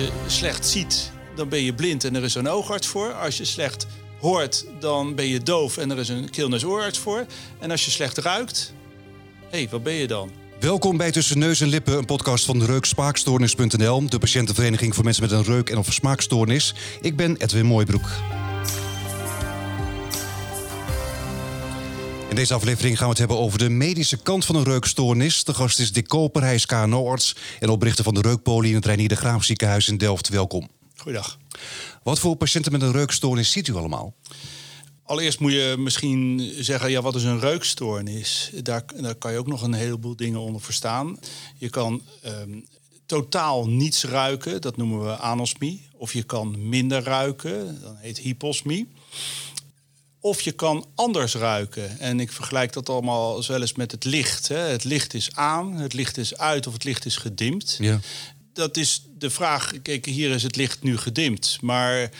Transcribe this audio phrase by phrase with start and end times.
[0.00, 3.12] je slecht ziet, dan ben je blind en er is een oogarts voor.
[3.12, 3.86] Als je slecht
[4.20, 7.26] hoort, dan ben je doof en er is een keel-neus-oorarts voor.
[7.58, 8.72] En als je slecht ruikt,
[9.50, 10.30] hé, hey, wat ben je dan?
[10.60, 15.32] Welkom bij Tussen Neus en Lippen, een podcast van reukspaakstoornis.nl, de patiëntenvereniging voor mensen met
[15.32, 16.74] een reuk- en of smaakstoornis.
[17.00, 18.08] Ik ben Edwin Mooibroek.
[22.40, 25.44] Deze aflevering gaan we het hebben over de medische kant van een reukstoornis.
[25.44, 28.84] De gast is Dick Koper, hij is KNO-arts en oprichter van de Reukpolie in het
[28.84, 30.28] Reinier de Graaf ziekenhuis in Delft.
[30.28, 30.68] Welkom.
[30.96, 31.38] Goeiedag.
[32.02, 34.14] Wat voor patiënten met een reukstoornis ziet u allemaal?
[35.04, 38.50] Allereerst moet je misschien zeggen, ja, wat is een reukstoornis?
[38.62, 41.18] Daar, daar kan je ook nog een heleboel dingen onder verstaan.
[41.56, 42.60] Je kan ehm,
[43.06, 45.88] totaal niets ruiken, dat noemen we anosmie.
[45.96, 48.88] Of je kan minder ruiken, dat heet hyposmie.
[50.20, 51.98] Of je kan anders ruiken.
[51.98, 54.48] En ik vergelijk dat allemaal wel eens met het licht.
[54.48, 54.58] Hè.
[54.58, 57.76] Het licht is aan, het licht is uit of het licht is gedimd.
[57.80, 58.00] Ja.
[58.52, 59.72] Dat is de vraag.
[59.82, 61.58] Kijk, hier is het licht nu gedimd.
[61.60, 62.10] Maar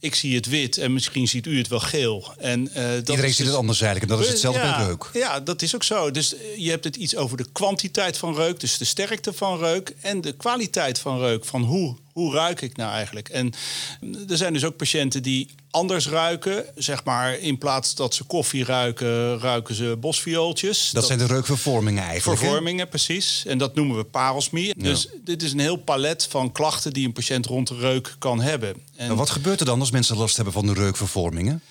[0.00, 2.34] ik zie het wit en misschien ziet u het wel geel.
[2.38, 4.78] En, uh, dat Iedereen is ziet dus- het anders eigenlijk en dat is hetzelfde ja,
[4.78, 5.10] met reuk.
[5.12, 6.10] Ja, dat is ook zo.
[6.10, 9.58] Dus eh, je hebt het iets over de kwantiteit van reuk, dus de sterkte van
[9.58, 11.44] reuk en de kwaliteit van reuk.
[11.44, 13.28] Van hoe, hoe ruik ik nou eigenlijk?
[13.28, 13.52] En
[14.28, 16.64] er zijn dus ook patiënten die anders ruiken.
[16.76, 20.90] Zeg maar, in plaats dat ze koffie ruiken, ruiken ze bosviooltjes.
[20.90, 22.40] Dat, zijn de reukvervormingen eigenlijk.
[22.40, 23.44] Vervormingen, precies.
[23.46, 24.74] En dat noemen we parosmie.
[24.78, 28.40] Dus dit is een heel palet van klachten die een patiënt rond de reuk kan
[28.40, 28.74] hebben.
[28.96, 31.62] En Maar wat gebeurt er dan als mensen last hebben van de reukvervormingen?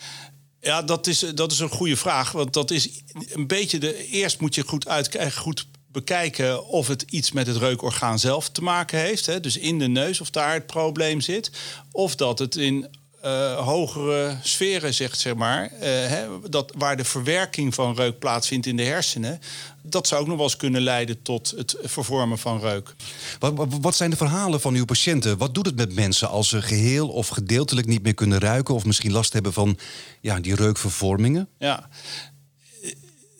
[0.62, 2.32] ja, dat is, dat is een goede vraag.
[2.32, 2.90] Want dat is
[3.30, 4.08] een beetje de.
[4.08, 5.68] Eerst moet je goed uitkijken, goed
[6.04, 9.26] bekijken of het iets met het reukorgaan zelf te maken heeft.
[9.26, 9.40] Hè?
[9.40, 11.52] Dus in de neus, of daar het probleem zit.
[11.92, 12.88] Of dat het in
[13.22, 15.66] eh, hogere sferen zegt, zeg maar.
[15.72, 19.40] eh, hè, dat, waar de verwerking van reuk plaatsvindt in de hersenen.
[19.82, 22.96] Dat zou ook nog wel eens kunnen leiden tot het vervormen van reuk.
[23.40, 25.38] Wat, wat- wat zijn de verhalen van uw patiënten?
[25.38, 28.74] Wat doet het met mensen als ze geheel of gedeeltelijk niet meer kunnen ruiken...
[28.76, 29.78] of misschien last hebben van
[30.22, 31.48] ja, die reukvervormingen?
[31.58, 31.90] Ja.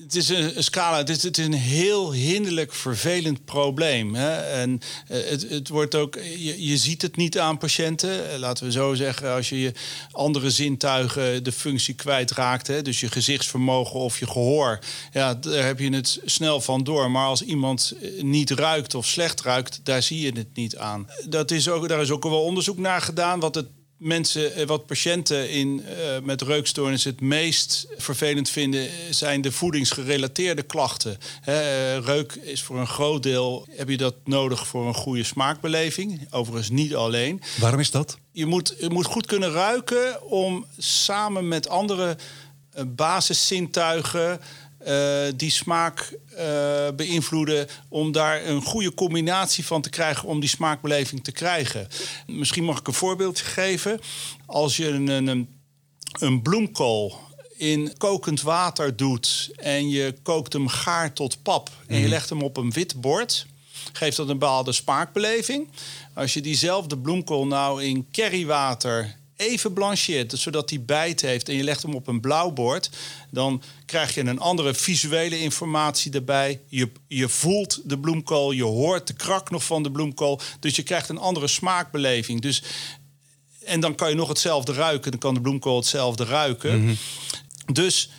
[0.10, 4.16] Het is een, scala, het is, een heel hinderlijk, vervelend probleem.
[4.16, 4.38] Hè?
[4.38, 6.16] En eh, het, het wordt ook,
[6.58, 8.32] je, ziet het niet aan patiënten.
[8.32, 9.74] Eh, Laten we zo zeggen, als je je
[10.12, 12.82] andere zintuigen de functie kwijtraakt, hè?
[12.82, 14.80] dus je gezichtsvermogen of je gehoor,
[15.14, 17.12] ja, daar heb je het snel van door.
[17.12, 21.08] Maar als iemand eh, niet ruikt of slecht ruikt, daar zie je het niet aan.
[21.28, 23.68] Dat is ook, daar is ook wel onderzoek naar gedaan, wat het
[24.00, 29.52] mensen, eh, wat patiënten in, eh, met reukstoornis het meest vervelend vinden, eh, zijn de
[29.52, 31.18] voedingsgerelateerde klachten.
[32.04, 36.28] Reuk is voor een groot deel, heb je dat nodig voor een goede smaakbeleving.
[36.30, 37.42] Overigens niet alleen.
[37.60, 38.18] Waarom is dat?
[38.32, 42.18] Je moet, je moet goed kunnen ruiken om samen met andere
[42.88, 44.40] basiszintuigen
[44.80, 50.50] eh, die smaak eh, beïnvloeden, om daar een goede combinatie van te krijgen om die
[50.50, 51.88] smaakbeleving te krijgen.
[52.28, 54.00] Misschien mag ik een voorbeeldje geven.
[54.46, 55.50] Als je een, een,
[56.20, 57.20] een bloemkool
[57.58, 62.42] in kokend water doet en je kookt hem gaar tot pap en je legt hem
[62.42, 63.46] op een wit bord,
[63.94, 65.68] geeft dat een bepaalde smaakbeleving.
[66.14, 71.64] Als je diezelfde bloemkool nou in currywater even blancheert, zodat hij bijt heeft en je
[71.64, 72.90] legt hem op een blauw bord,
[73.32, 76.62] dan krijg je een andere visuele informatie erbij.
[76.68, 80.84] Je, je voelt de bloemkool, je hoort de krak nog van de bloemkool, dus je
[80.84, 82.42] krijgt een andere smaakbeleving.
[82.42, 82.64] Dus
[83.66, 85.12] en dan kan je nog hetzelfde ruiken.
[85.12, 86.98] Dan kan de bloemkool hetzelfde ruiken.
[87.72, 88.10] Dus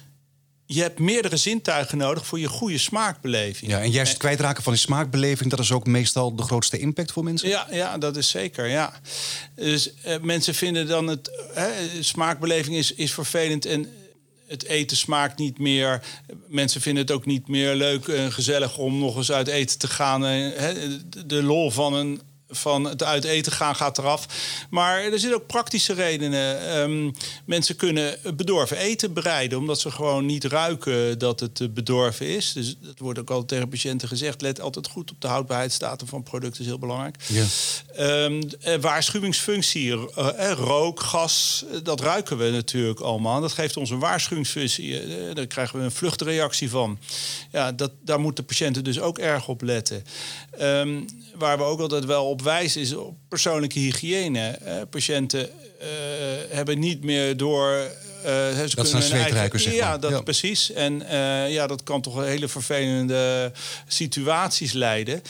[0.72, 3.70] je hebt meerdere zintuigen nodig voor je goede smaakbeleving.
[3.70, 5.50] Ja, en juist het kwijtraken van die smaakbeleving...
[5.50, 7.48] dat is ook meestal de grootste impact voor mensen?
[7.48, 8.66] Ja, ja, dat is zeker.
[8.68, 9.00] Ja.
[9.54, 11.68] Dus eh, mensen vinden dan het hè,
[12.02, 13.88] smaakbeleving is, is vervelend en
[14.46, 16.02] het eten smaakt niet meer.
[16.46, 19.88] Mensen vinden het ook niet meer leuk en gezellig om nog eens uit eten te
[19.88, 20.22] gaan.
[20.22, 20.74] Hè,
[21.08, 24.26] de- de lol van een van het uit eten gaan gaat eraf.
[24.70, 26.68] Maar er zitten ook praktische redenen.
[26.68, 27.10] Ehm,
[27.44, 29.58] mensen kunnen bedorven eten bereiden...
[29.58, 32.52] omdat ze gewoon niet ruiken dat het eh, bedorven is.
[32.52, 34.40] Dus dat wordt ook altijd tegen patiënten gezegd...
[34.40, 37.16] let altijd goed op de houdbaarheidsdatum van producten, is heel belangrijk.
[37.26, 37.44] Ja.
[37.94, 43.40] Ehm, eh, waarschuwingsfunctie, eh, rook, gas, dat ruiken we natuurlijk allemaal.
[43.40, 45.02] Dat geeft ons een waarschuwingsfunctie.
[45.34, 46.98] Daar krijgen we een vluchtreactie van.
[47.52, 50.04] Ja, dat, daar moeten patiënten dus ook erg op letten.
[50.60, 51.00] Ehm,
[51.34, 54.48] waar we ook altijd wel op wijzen is op persoonlijke hygiëne.
[54.48, 55.48] Eh, patiënten
[55.78, 55.88] eh,
[56.48, 57.90] hebben niet meer door
[58.22, 60.72] ze dat zijn zweetruikers, zeg Ja, dat precies.
[60.72, 61.02] En
[61.48, 63.52] ja, dat kan toch hele vervelende
[63.86, 65.22] situaties leiden.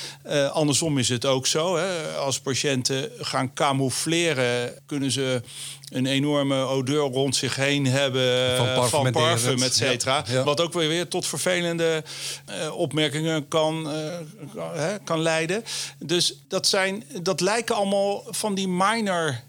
[0.53, 1.77] andersom is het ook zo.
[1.77, 2.17] Hè.
[2.17, 5.43] Als patiënten gaan camoufleren, kunnen ze
[5.91, 10.25] een enorme odeur rond zich heen hebben van parfum, van parfum et cetera.
[10.45, 12.05] Wat ook weer tot vervelende
[12.51, 13.93] uh, opmerkingen kan,
[14.57, 15.65] uh, kan leiden.
[15.99, 19.41] Dus dat, zijn, dat lijken allemaal van die minor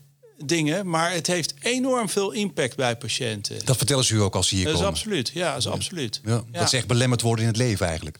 [0.45, 3.65] dingen, maar het heeft enorm veel impact bij patiënten.
[3.65, 4.89] Dat vertellen ze u ook als ze hier dat komen?
[4.89, 6.21] Is absoluut, ja, dat is absoluut.
[6.25, 8.17] Ja, dat is echt belemmerd worden in het leven eigenlijk?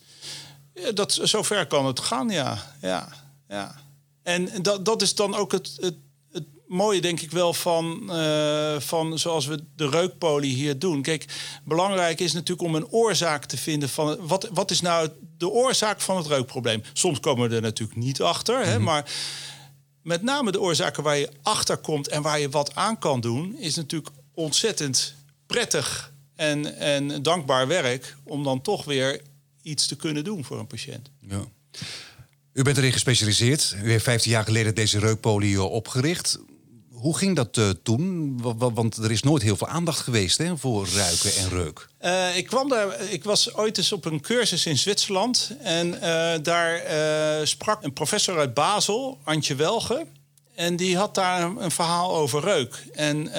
[0.94, 2.74] Dat, zover kan het gaan, ja.
[2.82, 3.10] ja,
[3.50, 3.76] ja.
[4.24, 5.96] En dat, dat is dan ook het, het
[6.72, 11.02] mooie, denk ik wel, van, uh, van zoals we de reukpolie hier doen.
[11.02, 11.26] Kijk,
[11.64, 16.02] belangrijk is natuurlijk om een oorzaak te vinden van wat, wat is nou de oorzaak
[16.02, 16.84] van het reukprobleem.
[16.94, 18.84] Soms komen we er natuurlijk niet achter, hè, mhm.
[18.84, 19.12] maar
[20.04, 23.56] met name de oorzaken waar je achter komt en waar je wat aan kan doen,
[23.58, 25.16] is natuurlijk ontzettend
[25.46, 29.22] prettig en, en dankbaar werk om dan toch weer
[29.62, 31.10] iets te kunnen doen voor een patiënt.
[31.20, 31.46] Ja.
[32.54, 33.76] U bent erin gespecialiseerd.
[33.84, 36.40] U heeft 15 jaar geleden deze reukpolie opgericht.
[37.02, 38.38] Hoe ging dat uh, toen?
[38.58, 41.88] Want er is nooit heel veel aandacht geweest hè, voor ruiken en reuk.
[42.02, 45.52] Uh, ik, kwam daar, ik was ooit eens op een cursus in Zwitserland.
[45.60, 46.82] En uh, daar
[47.48, 50.06] sprak een professor uit Basel, Antje Welge.
[50.56, 52.86] En die had daar een, verhaal over reuk.
[52.94, 53.30] En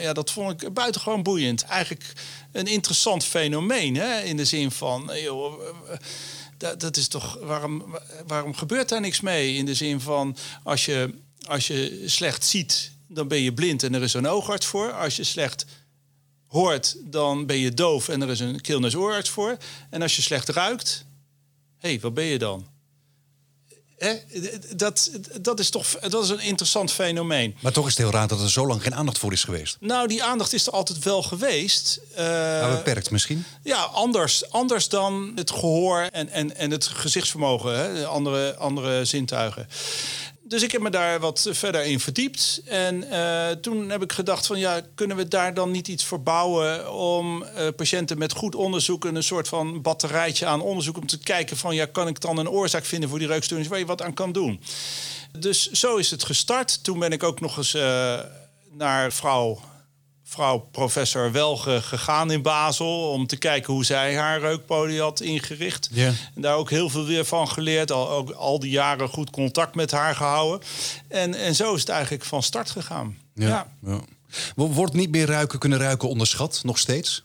[0.00, 1.62] ja, dat vond ik buitengewoon boeiend.
[1.62, 2.12] Eigenlijk
[2.52, 3.96] een interessant fenomeen.
[3.96, 4.20] Hè?
[4.20, 5.60] In de zin van, joh,
[6.58, 9.54] dat, dat is toch, waarom, waarom gebeurt daar niks mee?
[9.54, 11.14] In de zin van, als je,
[11.46, 14.92] als je slecht ziet dan ben je blind en er is een oogarts voor.
[14.92, 15.66] Als je slecht
[16.46, 19.56] hoort, dan ben je doof en er is een keelneus-oorarts voor.
[19.90, 21.04] En als je slecht ruikt,
[21.78, 22.66] hé, hey, wat ben je dan?
[24.76, 25.10] Dat,
[25.40, 27.56] dat is toch dat is een interessant fenomeen.
[27.60, 29.76] Maar toch is het heel raar dat er zo lang geen aandacht voor is geweest.
[29.80, 32.00] Nou, die aandacht is er altijd wel geweest.
[32.18, 33.44] Uh, beperkt misschien?
[33.62, 39.68] Ja, anders, anders dan het gehoor en, en, en het gezichtsvermogen, hè, andere, andere zintuigen
[40.48, 42.60] dus ik heb me daar wat verder in verdiept.
[42.64, 46.22] En uh, toen heb ik gedacht van ja, kunnen we daar dan niet iets voor
[46.22, 51.18] bouwen om uh, patiënten met goed onderzoek een soort van batterijtje aan onderzoek om te
[51.18, 54.02] kijken van ja, kan ik dan een oorzaak vinden voor die reukstoornis waar je wat
[54.02, 54.60] aan kan doen.
[55.38, 56.84] Dus zo is het gestart.
[56.84, 58.20] Toen ben ik ook nog eens uh,
[58.70, 59.60] naar vrouw
[60.28, 65.90] vrouw professor Welge gegaan in Basel om te kijken hoe zij haar reukpolie had ingericht.
[66.34, 67.90] En daar ook heel veel weer van geleerd.
[67.90, 70.66] Al, ook al die jaren goed contact met haar gehouden.
[71.08, 73.18] En, en zo is het eigenlijk van start gegaan.
[73.34, 73.72] Ja.
[73.84, 74.00] ja.
[74.54, 77.24] Wordt niet meer ruiken kunnen ruiken onderschat, nog steeds?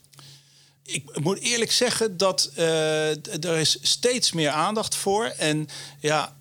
[0.84, 3.10] Ik moet eerlijk zeggen dat uh,
[3.46, 5.26] er is steeds meer aandacht voor.
[5.26, 5.68] En
[6.00, 6.36] ja,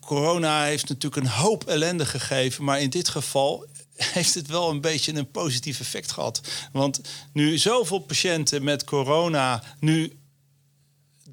[0.00, 2.64] corona heeft natuurlijk een hoop ellende gegeven.
[2.64, 3.66] Maar in dit geval
[4.14, 6.40] heeft het wel een beetje een positief effect gehad.
[6.72, 7.00] Want
[7.32, 10.18] nu zoveel patiënten met corona nu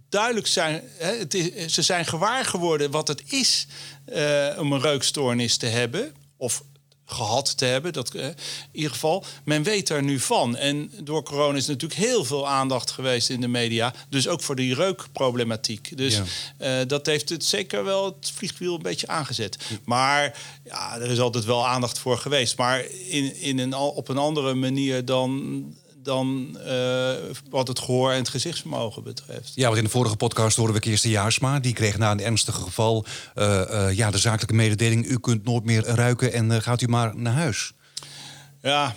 [0.09, 3.67] duidelijk zijn, hè, het is, ze zijn gewaar geworden wat het is
[4.13, 6.13] uh, om een reukstoornis te hebben.
[6.37, 6.63] Of
[7.09, 7.93] gehad te hebben.
[7.93, 8.35] Dat, uh, in
[8.71, 10.55] ieder geval, men weet er nu van.
[10.55, 13.93] En door corona is natuurlijk heel veel aandacht geweest in de media.
[14.09, 15.97] Dus ook voor die reukproblematiek.
[15.97, 16.21] Dus
[16.61, 19.57] uh, dat heeft het zeker wel het vliegwiel een beetje aangezet.
[19.85, 22.57] Maar ja, er is altijd wel aandacht voor geweest.
[22.57, 25.63] Maar in, in een, op een andere manier dan
[26.07, 27.11] dan uh,
[27.49, 29.51] wat het gehoor en het gezichtsvermogen betreft.
[29.55, 31.59] Ja, want in de vorige podcast hoorden we Kirsten Jaarsma.
[31.59, 33.05] Die kreeg na een ernstig geval
[33.35, 35.05] uh, uh, ja, de zakelijke mededeling...
[35.05, 37.71] u kunt nooit meer ruiken en gaat u maar naar huis.
[38.61, 38.95] Ja,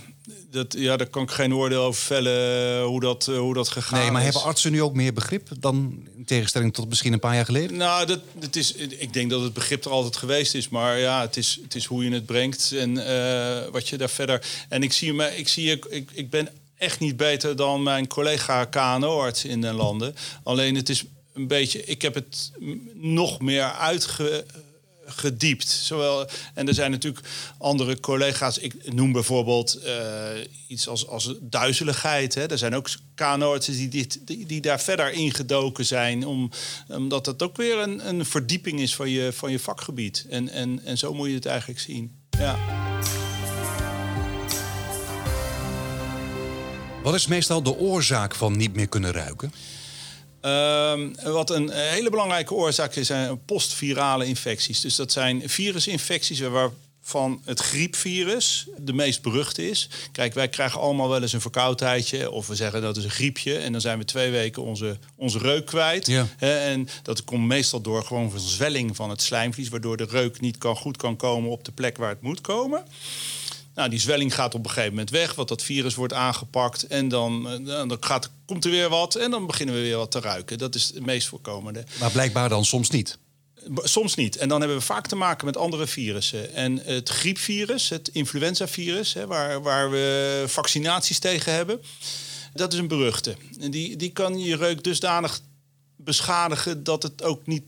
[0.50, 4.04] dat, ja, daar kan ik geen oordeel over vellen hoe dat, hoe dat gegaan is.
[4.04, 7.34] Nee, maar hebben artsen nu ook meer begrip dan in tegenstelling tot misschien een paar
[7.34, 7.76] jaar geleden?
[7.76, 10.68] Nou, dat, dat is, ik denk dat het begrip er altijd geweest is.
[10.68, 12.94] Maar ja, het is, het is hoe je het brengt en
[13.72, 14.46] wat je daar verder...
[14.68, 16.48] En ik zie, me, ik, zie ik, ik ben
[16.80, 20.14] echt niet beter dan mijn collega KNO-arts in de landen.
[20.42, 22.52] Alleen het is een beetje, ik heb het
[22.94, 25.68] nog meer uitgediept.
[25.68, 27.26] Zowel, en er zijn natuurlijk
[27.58, 28.58] andere collega's.
[28.58, 30.28] Ik noem bijvoorbeeld uh,
[30.68, 32.34] iets als, als duizeligheid.
[32.34, 32.50] Hè.
[32.50, 36.26] Er zijn ook KNO-artsen die, dit, die, die, daar verder ingedoken zijn.
[36.26, 36.50] Om,
[36.88, 40.26] omdat het ook weer een, een verdieping is van je, van je vakgebied.
[40.28, 42.18] En, en, en zo moet je het eigenlijk zien.
[42.38, 42.58] Ja.
[47.02, 49.52] Wat is meestal de oorzaak van niet meer kunnen ruiken?
[50.42, 54.80] Uh, wat een hele belangrijke oorzaak is, zijn postvirale infecties.
[54.80, 59.88] Dus dat zijn virusinfecties waarvan het griepvirus de meest beruchte is.
[60.12, 62.30] Kijk, wij krijgen allemaal wel eens een verkoudheidje.
[62.30, 63.56] Of we zeggen dat is een griepje.
[63.58, 66.06] En dan zijn we twee weken onze, onze reuk kwijt.
[66.06, 66.26] Ja.
[66.38, 69.68] En dat komt meestal door gewoon zwelling van het slijmvlies.
[69.68, 72.84] Waardoor de reuk niet kan, goed kan komen op de plek waar het moet komen.
[73.74, 76.86] Nou, die zwelling gaat op een gegeven moment weg, want dat virus wordt aangepakt.
[76.86, 80.10] En dan, eh, dan gaat, komt er weer wat en dan beginnen we weer wat
[80.10, 80.58] te ruiken.
[80.58, 81.84] Dat is het meest voorkomende.
[82.00, 83.18] Maar blijkbaar dan soms niet.
[83.74, 84.36] Soms niet.
[84.36, 86.54] En dan hebben we vaak te maken met andere virussen.
[86.54, 91.80] En het griepvirus, het influenzavirus, hè, waar, waar we vaccinaties tegen hebben,
[92.54, 93.36] dat is een beruchte.
[93.60, 95.40] En die, die kan je reuk dusdanig
[95.96, 97.62] beschadigen dat het ook niet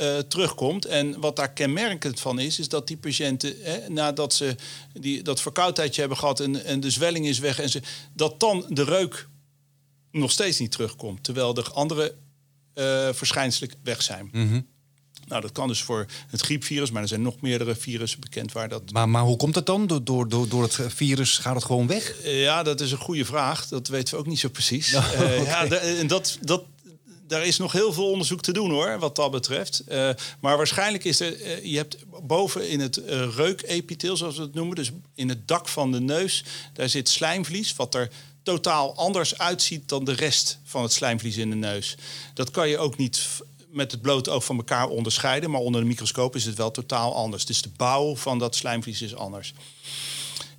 [0.00, 0.84] uh, terugkomt.
[0.84, 4.56] En wat daar kenmerkend van is, is dat die patiënten, hè, nadat ze
[4.92, 7.82] die, dat verkoudheidje hebben gehad en, en de zwelling is weg, en ze,
[8.14, 9.28] dat dan de reuk
[10.10, 11.24] nog steeds niet terugkomt.
[11.24, 12.14] Terwijl de andere
[12.74, 14.28] uh, verschijnselen weg zijn.
[14.32, 14.60] Mhm.
[15.26, 18.68] Nou, dat kan dus voor het griepvirus, maar er zijn nog meerdere virussen bekend waar
[18.68, 18.92] dat.
[18.92, 19.86] Maar, maar hoe komt het dan?
[19.86, 22.24] Door, door, door, door het virus gaat het gewoon weg?
[22.24, 23.68] Uh, ja, dat is een goede vraag.
[23.68, 24.94] Dat weten we ook niet zo precies.
[24.94, 25.38] Oh, okay.
[25.38, 26.62] uh, ja, en dat, dat,
[27.30, 29.82] daar is nog heel veel onderzoek te doen hoor, wat dat betreft.
[29.88, 30.10] Uh,
[30.40, 34.76] maar waarschijnlijk is er, uh, je hebt boven in het uh, zoals we het noemen,
[34.76, 38.10] dus in het dak van de neus, daar zit slijmvlies, wat er
[38.42, 41.96] totaal anders uitziet dan de rest van het slijmvlies in de neus.
[42.34, 43.28] Dat kan je ook niet
[43.68, 47.14] met het blote oog van elkaar onderscheiden, maar onder de microscoop is het wel totaal
[47.14, 47.44] anders.
[47.44, 49.52] Dus de bouw van dat slijmvlies is anders.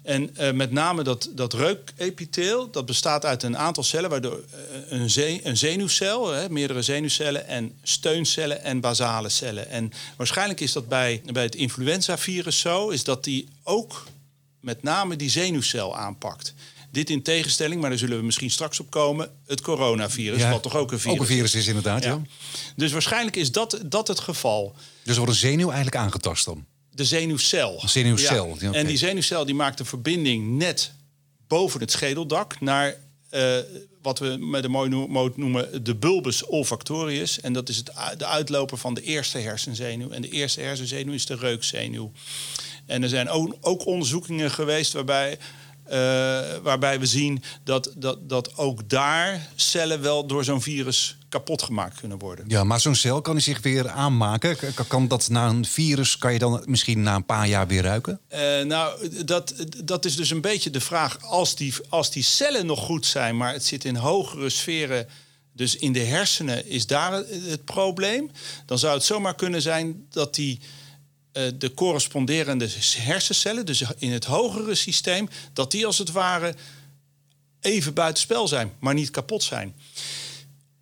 [0.04, 5.00] En uh, met name dat, dat reukepitheel, dat bestaat uit een aantal cellen, waardoor uh,
[5.00, 9.70] een, ze een zenuwcel, hè, meerdere zenuwcellen en steuncellen en basale cellen.
[9.70, 14.08] En waarschijnlijk is dat bij, bij het influenzavirus zo, is dat die ook
[14.60, 16.54] met name die zenuwcel aanpakt.
[16.92, 20.64] Dit in tegenstelling, maar daar zullen we misschien straks op komen, het coronavirus, ja, wat
[20.64, 21.68] toch ook een virus, ook een virus is.
[21.68, 22.10] inderdaad, ja.
[22.10, 22.22] ja.
[22.76, 24.76] Dus waarschijnlijk is dat, dat het geval.
[25.04, 26.66] Dus wordt een zenuw eigenlijk aangetast dan?
[27.02, 27.80] De zenuwcel.
[27.80, 28.58] De zenuwcel.
[28.60, 28.72] Ja.
[28.72, 30.94] En die zenuwcel die maakt een verbinding net
[31.48, 32.96] boven het schedeldak naar
[33.32, 33.58] uh,
[34.02, 37.40] wat we met de mooie moot noemen de bulbus olfactorius.
[37.40, 40.10] En dat is het, de uitloper van de eerste hersenzenuw.
[40.10, 42.12] En de eerste hersenzenuw is de reukzenuw.
[42.86, 45.38] En er zijn ook, ook onderzoekingen geweest waarbij
[45.86, 45.94] uh,
[46.64, 52.00] waarbij we zien dat, dat, dat ook daar cellen wel door zo'n virus kapot gemaakt
[52.00, 52.46] kunnen worden.
[52.48, 54.58] Ja, maar zo'n cel kan hij zich weer aanmaken.
[54.88, 58.20] Kan dat na een virus, kan je dan misschien na een paar jaar weer ruiken?
[58.30, 61.22] Uh, nou, dat, dat is dus een beetje de vraag.
[61.22, 65.08] Als die, als die cellen nog goed zijn, maar het zit in hogere sferen.
[65.54, 68.32] Dus in de hersenen is daar het probleem.
[68.66, 70.60] Dan zou het zomaar kunnen zijn dat die
[71.34, 76.56] uh, de corresponderende hersencellen, dus in het hogere systeem, dat die als het ware
[77.62, 79.76] even buitenspel zijn, maar niet kapot zijn.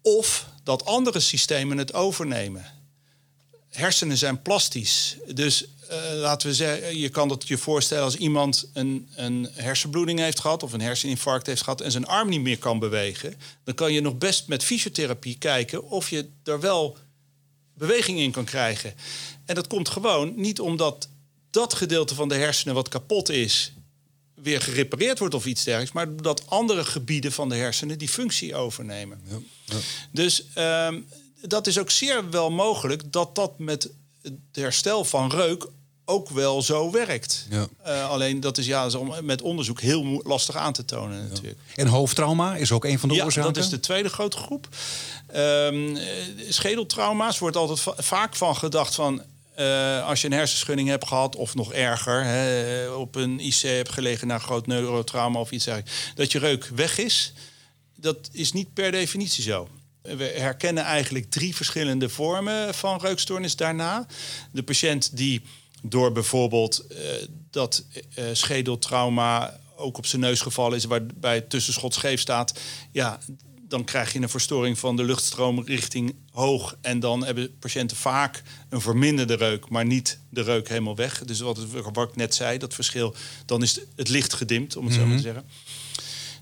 [0.02, 2.66] Of dat andere systemen het overnemen.
[3.70, 5.18] Hersenen zijn plastisch.
[5.34, 10.20] Dus uh, laten we zeggen, je kan het je voorstellen als iemand een, een hersenbloeding
[10.20, 13.36] heeft gehad of een herseninfarct heeft gehad en zijn arm niet meer kan bewegen.
[13.64, 16.98] Dan kan je nog best met fysiotherapie kijken of je er wel
[17.74, 18.94] beweging in kan krijgen.
[19.46, 21.10] En dat komt gewoon niet omdat
[21.50, 23.72] dat gedeelte van de hersenen wat kapot is,
[24.42, 28.56] weer gerepareerd wordt of iets dergelijks, maar dat andere gebieden van de hersenen die functie
[28.56, 29.22] overnemen.
[29.26, 29.76] Ja, ja.
[30.12, 31.08] Dus um,
[31.42, 33.90] dat is ook zeer wel mogelijk dat dat met
[34.22, 35.68] het herstel van reuk
[36.06, 37.46] ook wel zo werkt.
[37.50, 37.68] Ja.
[37.88, 38.90] Uh, alleen dat is ja,
[39.22, 41.60] met onderzoek heel lastig aan te tonen natuurlijk.
[41.76, 43.54] En hoofdtrauma is ook een van de ja, oorzaken?
[43.54, 44.68] dat is de tweede grote groep.
[45.36, 45.98] Um,
[46.50, 49.22] schedeltrauma's wordt altijd va vaak van gedacht van...
[49.60, 53.90] Uh, als je een hersenschudding hebt gehad, of nog erger, hè, op een IC hebt
[53.90, 57.34] gelegen na groot neurotrauma of iets dergelijks, dat je reuk weg is.
[57.96, 59.68] Dat is niet per definitie zo.
[60.02, 64.06] We herkennen eigenlijk drie verschillende vormen van reukstoornis daarna.
[64.52, 65.42] De patiënt die
[65.82, 66.98] door bijvoorbeeld uh,
[67.52, 67.84] dat
[68.16, 72.60] uh, schedeltrauma ook op zijn neus gevallen is, waarbij het tussenschot scheef staat,
[72.92, 73.20] ja,
[73.70, 76.78] dan krijg je een verstoring van de luchtstroom richting hoog.
[76.82, 81.24] En dan hebben patiënten vaak een verminderde reuk, maar niet de reuk helemaal weg.
[81.26, 81.58] Dus wat,
[81.94, 85.08] wat ik net zei, dat verschil, dan is het licht gedimd, om het mm -hmm.
[85.08, 85.44] zo maar te zeggen.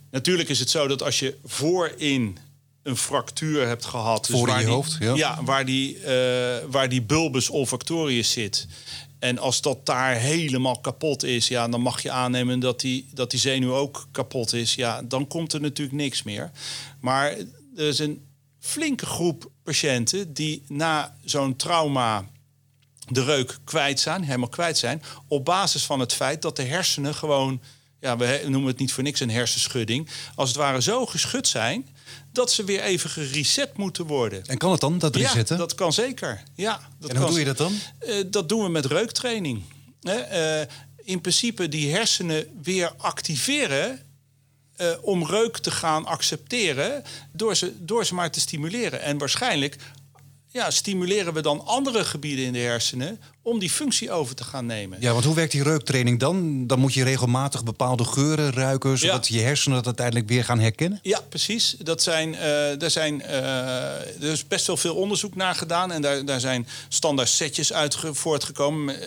[0.09, 2.37] Natuurlijk is het zo dat als je voorin
[2.83, 4.27] een fractuur hebt gehad.
[4.27, 5.15] Voor dus waar je die, hoofd, ja.
[5.15, 6.03] ja waar, die, uh,
[6.67, 8.67] waar die bulbus olfactorius zit.
[9.19, 13.31] En als dat daar helemaal kapot is, ja, dan mag je aannemen dat die, dat
[13.31, 14.75] die zenuw ook kapot is.
[14.75, 16.51] Ja, dan komt er natuurlijk niks meer.
[16.99, 17.31] Maar
[17.75, 18.25] er is een
[18.59, 22.29] flinke groep patiënten die na zo'n trauma
[23.07, 27.15] de reuk kwijt zijn, helemaal kwijt zijn, op basis van het feit dat de hersenen
[27.15, 27.61] gewoon,
[27.99, 31.87] ja, we noemen het niet voor niks een hersenschudding, als het ware zo geschud zijn
[32.37, 34.45] dat ze weer even gereset moeten worden.
[34.45, 35.55] En kan het dan, dat resetten?
[35.55, 36.43] Ja, dat kan zeker.
[36.55, 37.33] Ja, dat en hoe kan.
[37.33, 37.73] doe je dat dan?
[38.07, 39.63] Uh, dat doen we met reuktraining.
[40.01, 40.61] Uh,
[40.95, 44.01] in principe die hersenen weer activeren
[44.77, 49.01] uh, om reuk te gaan accepteren door ze, door ze maar te stimuleren.
[49.01, 49.77] En waarschijnlijk
[50.47, 54.65] ja, stimuleren we dan andere gebieden in de hersenen om die functie over te gaan
[54.65, 54.97] nemen.
[55.01, 56.67] Ja, want hoe werkt die reuktraining dan?
[56.67, 60.99] Dan moet je regelmatig bepaalde geuren ruiken, zodat je hersenen dat uiteindelijk weer gaan herkennen?
[61.01, 61.75] Ja, precies.
[61.79, 62.39] Dat zijn, uh,
[62.77, 63.29] daar zijn, uh,
[64.23, 67.97] er is best wel veel onderzoek naar gedaan en daar, daar zijn standaard setjes uit
[68.11, 68.95] voortgekomen.
[68.95, 69.05] Uh,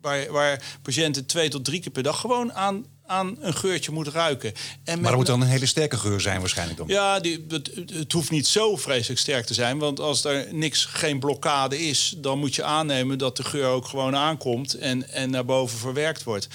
[0.00, 4.08] waar, waar patiënten twee tot drie keer per dag gewoon aan aan een geurtje moet
[4.08, 4.52] ruiken.
[4.84, 6.88] En maar het moet dan een hele sterke geur zijn waarschijnlijk dan?
[6.88, 9.78] Ja, die, het, het, hoeft niet zo vreselijk sterk te zijn.
[9.78, 12.14] Want als er niks, geen blokkade is...
[12.16, 14.74] dan moet je aannemen dat de geur ook gewoon aankomt...
[14.74, 16.48] en, en naar boven verwerkt wordt.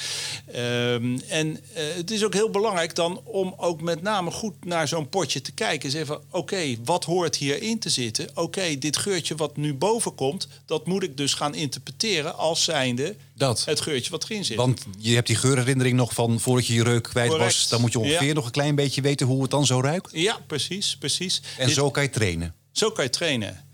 [0.56, 1.58] Um, en uh,
[1.96, 5.52] het is ook heel belangrijk dan om ook met name goed naar zo'n potje te
[5.52, 5.92] kijken.
[5.92, 8.30] Zeggen van, oké, wat hoort hierin te zitten?
[8.34, 10.48] Oké, dit geurtje wat nu boven komt...
[10.66, 13.66] dat moet ik dus gaan interpreteren als zijnde dat.
[13.66, 14.58] het geurtje wat erin zit.
[14.58, 17.68] Want je hebt die geurherinnering nog van voordat je je reuk kwijt was.
[17.68, 20.10] Dan moet je ongeveer nog een klein beetje weten hoe het dan zo ruikt.
[20.14, 21.42] Ja, precies, precies.
[21.58, 22.56] En zo kan je trainen.
[22.72, 23.66] Zo kan je trainen.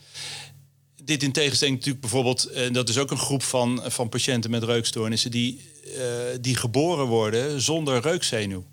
[1.04, 4.63] Dit in tegenstelling natuurlijk bijvoorbeeld, en dat is ook een groep van, van patiënten met
[4.63, 6.04] reukstoornissen die, uh,
[6.42, 8.66] die geboren worden zonder reukzenuw.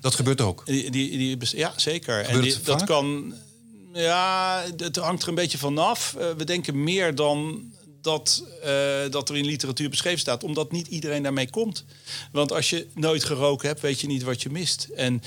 [0.00, 0.66] Dat gebeurt ook.
[0.66, 2.24] Die, die, die ja, zeker.
[2.24, 3.34] en die, dat kan.
[3.92, 6.14] Ja, het hangt er een beetje vanaf.
[6.18, 7.64] Uh, we denken meer dan
[8.06, 11.84] dat, uh, dat er in literatuur beschreven staat, omdat niet iedereen daarmee komt.
[12.32, 14.88] Want als je nooit geroken hebt, weet je niet wat je mist.
[14.94, 15.22] En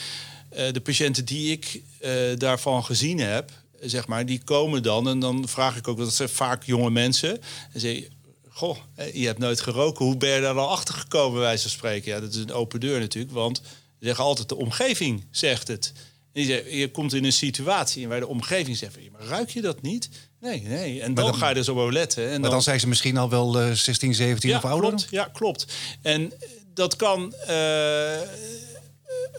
[0.57, 5.19] uh, de patiënten die ik uh, daarvan gezien heb, zeg maar, die komen dan en
[5.19, 7.41] dan vraag ik ook, dat zijn vaak jonge mensen,
[7.73, 8.07] en zeg
[8.49, 8.77] goh,
[9.13, 12.11] je hebt nooit geroken, hoe ben je daar dan achter gekomen, wijze spreken?
[12.11, 13.61] Ja, dat is een open deur natuurlijk, want
[13.99, 15.93] ze zeggen altijd de omgeving zegt het.
[16.33, 20.09] Je, je komt in een situatie waar de omgeving zegt, maar ruik je dat niet?
[20.39, 21.01] Nee, nee.
[21.01, 22.23] En dan, dan, ga je er zo op letten.
[22.23, 24.89] En maar dan, dan zijn ze misschien al wel uh, 16, 17 ja, of ouder?
[24.89, 25.65] Klopt, ja, klopt.
[26.01, 26.33] En
[26.73, 28.17] dat kan uh,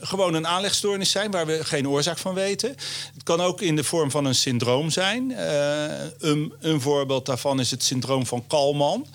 [0.00, 2.68] gewoon een aanlegstoornis zijn waar we geen oorzaak van weten.
[3.14, 5.30] Het kan ook in de vorm van een syndroom zijn.
[5.30, 5.84] Uh,
[6.18, 9.06] een, een voorbeeld daarvan is het syndroom van Kalman.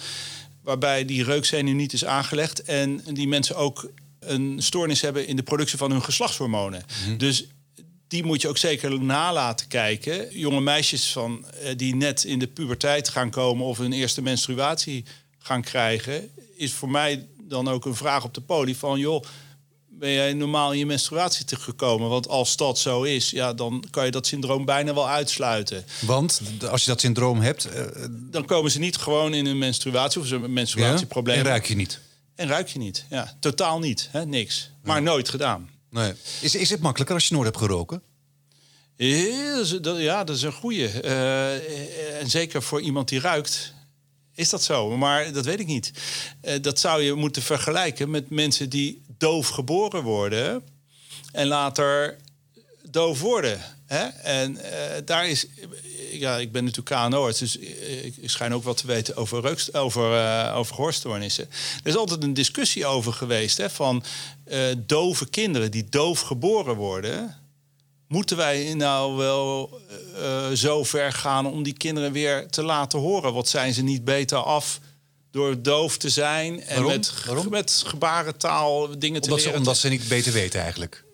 [0.62, 2.64] Waarbij die reukzenuw niet is aangelegd.
[2.64, 3.90] En die mensen ook
[4.20, 6.86] een stoornis hebben in de productie van hun geslachtshormonen.
[6.88, 7.18] Mm -hmm.
[7.18, 7.48] Dus
[8.08, 10.40] die moet je ook zeker nalaten kijken.
[10.40, 11.46] Jonge meisjes van,
[11.76, 15.06] die net in de puberteit gaan komen of hun eerste menstruatie
[15.40, 19.24] gaan krijgen, is voor mij dan ook een vraag op de poli van joh,
[20.00, 22.10] ben jij normaal in je menstruatie teruggekomen?
[22.10, 25.86] Want als dat zo is, ja, dan kan je dat syndroom bijna wel uitsluiten.
[26.00, 30.22] Want als je dat syndroom hebt, uh, dan komen ze niet gewoon in een menstruatie
[30.22, 31.36] of een menstruatieprobleem.
[31.36, 31.42] Ja?
[31.42, 32.00] En ruik je niet.
[32.36, 34.26] En ruik je niet, ja, totaal niet, hè?
[34.26, 34.72] niks.
[34.84, 35.02] Maar ja.
[35.02, 35.70] nooit gedaan.
[35.96, 36.14] Nee.
[36.42, 38.02] Is, is het makkelijker als je nooit hebt geroken?
[38.96, 41.04] Ja, dat is, een goeie.
[41.04, 43.74] Uh, en zeker voor iemand die ruikt,
[44.34, 44.98] is dat zo.
[44.98, 45.92] Maar dat weet ik niet.
[46.44, 50.64] Uh, dat zou je moeten vergelijken met mensen die doof geboren worden
[51.32, 52.18] en later
[52.90, 53.62] doof worden.
[53.86, 54.06] Hè?
[54.08, 54.62] En uh,
[55.06, 55.46] daar is,
[56.12, 59.74] ja, ik ben natuurlijk KNO-arts, dus ik, ik schijn ook wat te weten over, reukst,
[59.74, 61.50] over, uh, over gehoorstoornissen.
[61.84, 64.04] Er is altijd een discussie over geweest hè, van
[64.48, 67.44] uh, dove kinderen die doof geboren worden.
[68.08, 69.82] Moeten wij nou wel
[70.18, 73.34] uh, zo ver gaan om die kinderen weer te laten horen?
[73.34, 74.80] Wat zijn ze niet beter af
[75.32, 76.92] door doof te zijn en Waarom?
[76.92, 77.50] met, Waarom?
[77.50, 81.05] met gebarentaal dingen te Omdat ze, omdat ze niet beter weten eigenlijk.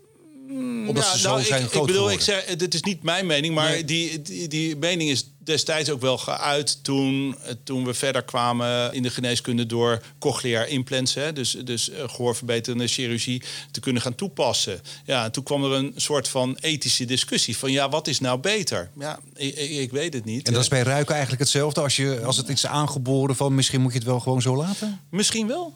[0.88, 3.04] Omdat Ja, ze zo nou, zijn ik, groot ik bedoel, ik zeg, dit is niet
[3.04, 3.86] mijn mening, maar Nee.
[3.86, 8.94] die, die, die mening is destijds ook wel geuit toen, eh, toen we verder kwamen
[8.94, 14.16] in de geneeskunde door cochleair implants, hè, dus, dus eh, gehoorverbeterende chirurgie, te kunnen gaan
[14.16, 14.82] toepassen.
[15.06, 18.40] Ja, en toen kwam er een soort van ethische discussie van ja, wat is nou
[18.40, 18.90] beter?
[19.00, 20.48] Ja, ik, ik, weet het niet.
[20.48, 21.82] En dat is bij ruiken eigenlijk hetzelfde.
[21.82, 25.00] Als, je, als het iets aangeboren van misschien moet je het wel gewoon zo laten.
[25.10, 25.74] Misschien wel.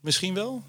[0.00, 0.62] Misschien wel.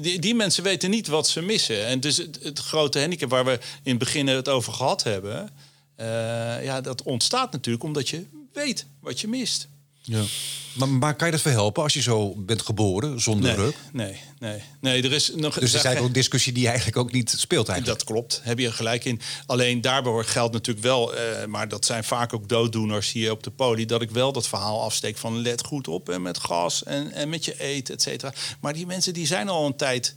[0.00, 1.86] Die, die mensen weten niet wat ze missen.
[1.86, 5.50] En dus het, grote handicap waar we in het begin het over gehad hebben...
[5.96, 9.68] eh, ja, dat ontstaat natuurlijk omdat je weet wat je mist.
[10.06, 10.22] Ja.
[10.72, 13.76] Maar, maar kan je dat verhelpen als je zo bent geboren zonder Nee, reuk?
[13.92, 14.62] nee, nee.
[14.80, 17.68] nee er is nog, Dus er daar- zijn ook discussie die eigenlijk ook niet speelt
[17.68, 17.98] eigenlijk.
[17.98, 19.20] Dat klopt, heb je gelijk in.
[19.46, 23.42] Alleen daarbij hoort- geldt natuurlijk wel, eh, maar dat zijn vaak ook dooddoeners hier op
[23.42, 26.82] de poli, dat ik wel dat verhaal afsteek van let goed op en met gas
[26.84, 28.32] en, en met je eten, et cetera.
[28.60, 30.14] Maar die mensen die zijn al een tijd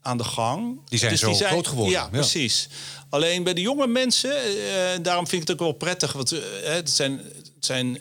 [0.00, 0.80] aan de gang.
[0.88, 2.08] Dus Die zijn zo groot geworden, Ja, ja.
[2.08, 2.68] precies.
[3.08, 6.30] Alleen bij de jonge mensen, eh, daarom vind ik het ook wel prettig, want
[6.62, 7.12] het zijn,
[7.54, 7.98] het zijn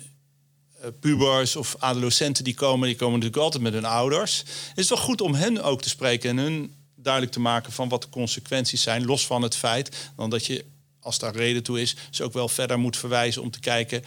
[1.00, 4.38] pubers of adolescenten die komen, die komen natuurlijk altijd met hun ouders.
[4.70, 7.90] Het is wel goed om hen ook te spreken en hun duidelijk te maken van
[7.90, 10.66] wat de consequenties zijn, los van het feit dan dat je,
[11.00, 14.04] als daar reden toe is, ze ook wel verder moet verwijzen om te kijken.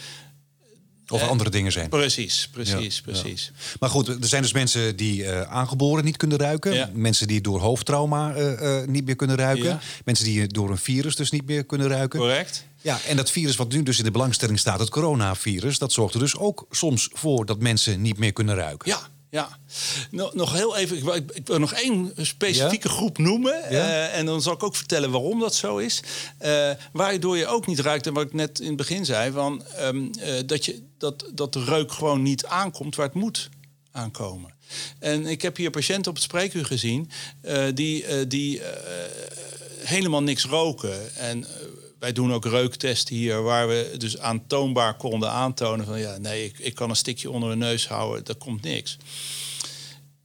[1.09, 1.89] Of Eh, andere dingen zijn.
[1.89, 3.51] Precies, precies, Ja, precies.
[3.81, 6.73] Maar goed, er zijn dus mensen die eh, aangeboren niet kunnen ruiken.
[6.75, 6.91] Ja.
[6.93, 9.81] Mensen die door hoofdtrauma eh, eh, niet meer kunnen ruiken.
[10.05, 12.19] Mensen die door een virus dus niet meer kunnen ruiken.
[12.19, 12.65] Correct.
[12.81, 15.79] Ja, en dat virus wat nu dus in de belangstelling staat, het coronavirus...
[15.79, 18.91] dat zorgt er dus ook soms voor dat mensen niet meer kunnen ruiken.
[18.91, 19.59] Ja, ja.
[20.11, 23.55] Nog, heel even, ik wil, ik wil nog één specifieke groep noemen.
[23.55, 23.69] Ja?
[23.69, 26.03] eh, en dan zal ik ook vertellen waarom dat zo is.
[26.39, 29.65] Eh, waardoor je ook niet ruikt, en wat ik net in het begin zei, van,
[29.67, 33.49] ehm, eh, dat, je, dat, dat de reuk gewoon niet aankomt waar het moet
[33.93, 34.55] aankomen.
[34.99, 37.11] En ik heb hier patiënten op het spreekuur gezien
[37.75, 38.63] die, die
[39.79, 41.17] helemaal niks roken.
[41.17, 41.47] En
[42.01, 46.59] wij doen ook reuktesten hier, waar we dus aantoonbaar konden aantonen van ja, nee, ik,
[46.59, 48.97] ik kan een stikje onder mijn neus houden, daar komt niks.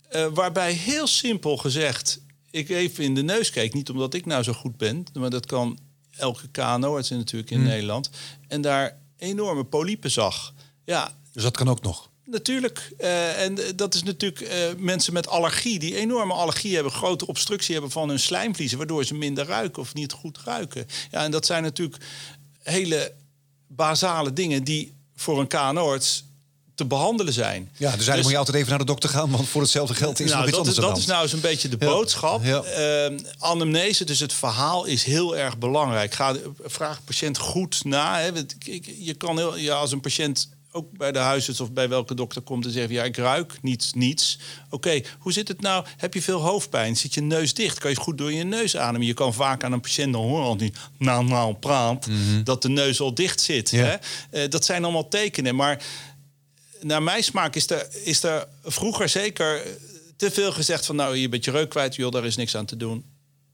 [0.09, 4.43] Eh, waarbij heel simpel gezegd, ik even in de neus keek, niet omdat ik nou
[4.43, 5.79] zo goed ben, maar dat kan
[6.11, 8.09] elke KNO-arts natuurlijk in Nederland,
[8.47, 10.53] en daar enorme polypen zag.
[10.85, 12.09] Ja, Dus dat kan ook nog.
[12.25, 12.91] Natuurlijk.
[12.97, 17.27] Eh, en eh, dat is natuurlijk eh, mensen met allergie, die enorme allergie hebben, grote
[17.27, 20.87] obstructie hebben van hun slijmvliezen, waardoor ze minder ruiken of niet goed ruiken.
[21.11, 22.03] Ja, en dat zijn natuurlijk
[22.63, 23.13] hele
[23.67, 26.23] basale dingen die voor een KNO-arts
[26.75, 27.69] te behandelen zijn.
[27.71, 30.19] Ja, dus eigenlijk moet je altijd even naar de dokter gaan, want voor hetzelfde geld
[30.19, 31.77] is nog nou, iets dat, is, anders dat aan is nou eens een beetje de
[31.77, 32.43] boodschap.
[32.43, 32.63] Ja.
[32.63, 36.13] Ehm, anamnese, dus het verhaal is heel erg belangrijk.
[36.13, 38.19] Ga, vraag patiënt goed na.
[38.19, 38.29] Hè.
[38.97, 42.41] Je kan heel, ja, als een patiënt ook bij de huisarts of bij welke dokter
[42.41, 42.89] komt en zegt...
[42.89, 44.39] ja, ik ruik niets, niets.
[44.69, 45.85] Oké, hoe zit het nou?
[45.97, 46.95] Heb je veel hoofdpijn?
[46.95, 47.79] Zit je neus dicht?
[47.79, 49.07] Kan je goed door je neus ademen?
[49.07, 52.07] Je kan vaak aan een patiënt dan horen die nou, nou praat...
[52.43, 53.71] dat de neus al dicht zit.
[53.71, 53.81] Mhm.
[53.81, 53.99] Ja.
[54.29, 54.43] Hè?
[54.43, 55.83] Eh, dat zijn allemaal tekenen, maar
[56.81, 59.61] naar mijn smaak is er, is er vroeger zeker
[60.15, 60.95] te veel gezegd van...
[60.95, 63.05] nou, je bent je reuk kwijt, joh, daar is niks aan te doen.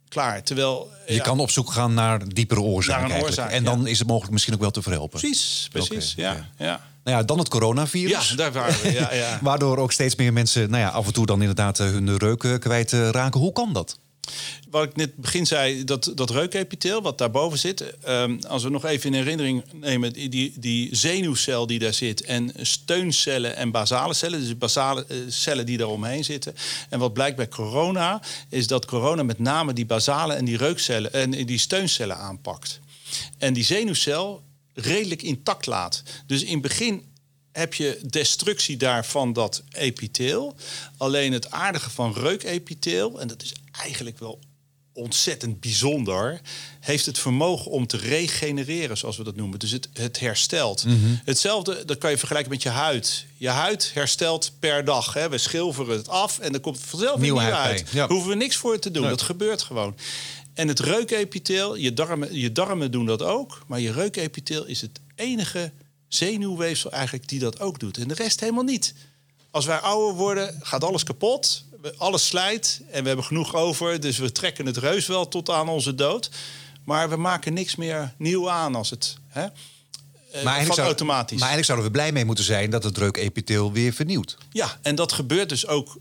[0.07, 0.43] Klaar.
[0.43, 0.91] Terwijl...
[1.07, 4.07] Je ja, kan op zoek gaan naar diepere oorzaken Naar oorzaak, en dan is het
[4.07, 5.19] mogelijk misschien ook wel te verhelpen.
[5.19, 6.13] Precies, precies.
[6.15, 6.90] Ja, ja.
[7.03, 8.29] Nou ja, dan het coronavirus.
[8.29, 8.91] ja, daar waren we.
[8.91, 9.39] Ja, ja.
[9.41, 12.43] Waardoor ook steeds meer mensen nou ja, af en toe dan inderdaad eh, hun reuk
[12.43, 13.39] eh, kwijt eh, raken.
[13.39, 13.99] Hoe kan dat?
[14.69, 17.97] Wat ik net begin zei, dat, dat reukepitheel wat daarboven zit...
[17.99, 20.13] ehm, als we nog even in herinnering nemen...
[20.13, 22.21] die- die, zenuwcel die daar zit...
[22.23, 24.39] en steuncellen en basale cellen...
[24.39, 26.55] dus basale cellen die daaromheen zitten.
[26.89, 28.21] En wat blijkt bij corona...
[28.49, 31.13] is dat corona met name die basale en die reukcellen...
[31.13, 32.79] en die steuncellen aanpakt.
[33.37, 36.03] En die zenuwcel redelijk intact laat.
[36.25, 37.03] Dus in het begin
[37.51, 40.55] heb je destructie daar van dat epitheel.
[40.97, 44.39] Alleen het aardige van reukepitheel, en dat is eigenlijk wel
[44.93, 46.41] ontzettend bijzonder,
[46.79, 49.59] heeft het vermogen om te regenereren, zoals we dat noemen.
[49.59, 50.85] Dus het, het herstelt.
[50.85, 50.97] Mhm.
[51.25, 53.25] Hetzelfde, dat kan je vergelijken met je huid.
[53.37, 55.13] Je huid herstelt per dag.
[55.13, 55.29] Hè.
[55.29, 57.89] We schilferen het af en dan komt het vanzelf nieuw huid uit.
[57.91, 58.07] ja.
[58.07, 59.01] Hoeven we niks voor te doen.
[59.01, 59.11] Nee.
[59.11, 59.95] Dat gebeurt gewoon.
[60.53, 63.63] En het reukepitheel, je darmen, je darmen doen dat ook.
[63.67, 65.71] Maar je reukepitheel is het enige
[66.07, 67.97] zenuwweefsel eigenlijk die dat ook doet.
[67.97, 68.93] En de rest helemaal niet.
[69.51, 71.63] Als wij ouder worden, gaat alles kapot.
[71.97, 73.99] Alles slijt en we hebben genoeg over.
[73.99, 76.29] Dus we trekken het reus wel tot aan onze dood.
[76.83, 79.17] Maar we maken niks meer nieuw aan als het...
[79.27, 79.45] Hè?
[80.31, 81.39] eh, Maar zou- automatisch.
[81.39, 84.37] Maar eigenlijk zouden we blij mee moeten zijn dat het reukepitheel weer vernieuwt.
[84.51, 85.97] Ja, en dat gebeurt dus ook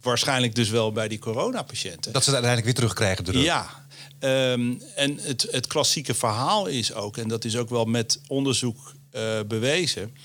[0.00, 2.12] waarschijnlijk dus wel bij die coronapatiënten.
[2.12, 3.42] Dat ze het uiteindelijk weer terugkrijgen, de reuk.
[3.44, 3.85] Ja,
[4.18, 8.94] ehm, en het, het klassieke verhaal is ook, en dat is ook wel met onderzoek
[9.10, 10.16] eh, bewezen,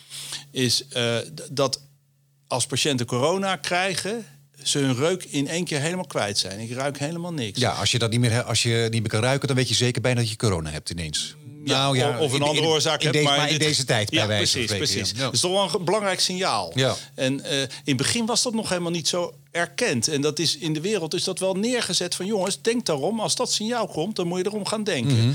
[0.51, 1.17] is eh,
[1.51, 1.81] dat
[2.47, 4.25] als patiënten corona krijgen,
[4.63, 6.59] ze hun reuk in één keer helemaal kwijt zijn.
[6.59, 7.59] Ik ruik helemaal niks.
[7.59, 9.75] Ja, als je, dat niet meer, als je niet meer kan ruiken, dan weet je
[9.75, 11.35] zeker bijna dat je corona hebt ineens.
[11.63, 14.69] Nou Ja, of een andere oorzaak hebt, maar in deze tijd, bij ja, wijze precies,
[14.69, 15.03] van spreken.
[15.03, 15.21] precies.
[15.23, 16.71] Dat is toch wel een belangrijk signaal.
[16.75, 16.95] Ja.
[17.15, 20.07] En eh, in het begin was dat nog helemaal niet zo erkend.
[20.07, 23.19] En dat is in de wereld is dat wel neergezet van jongens, denk daarom.
[23.19, 25.17] Als dat signaal komt, dan moet je erom gaan denken.
[25.17, 25.31] Mhm.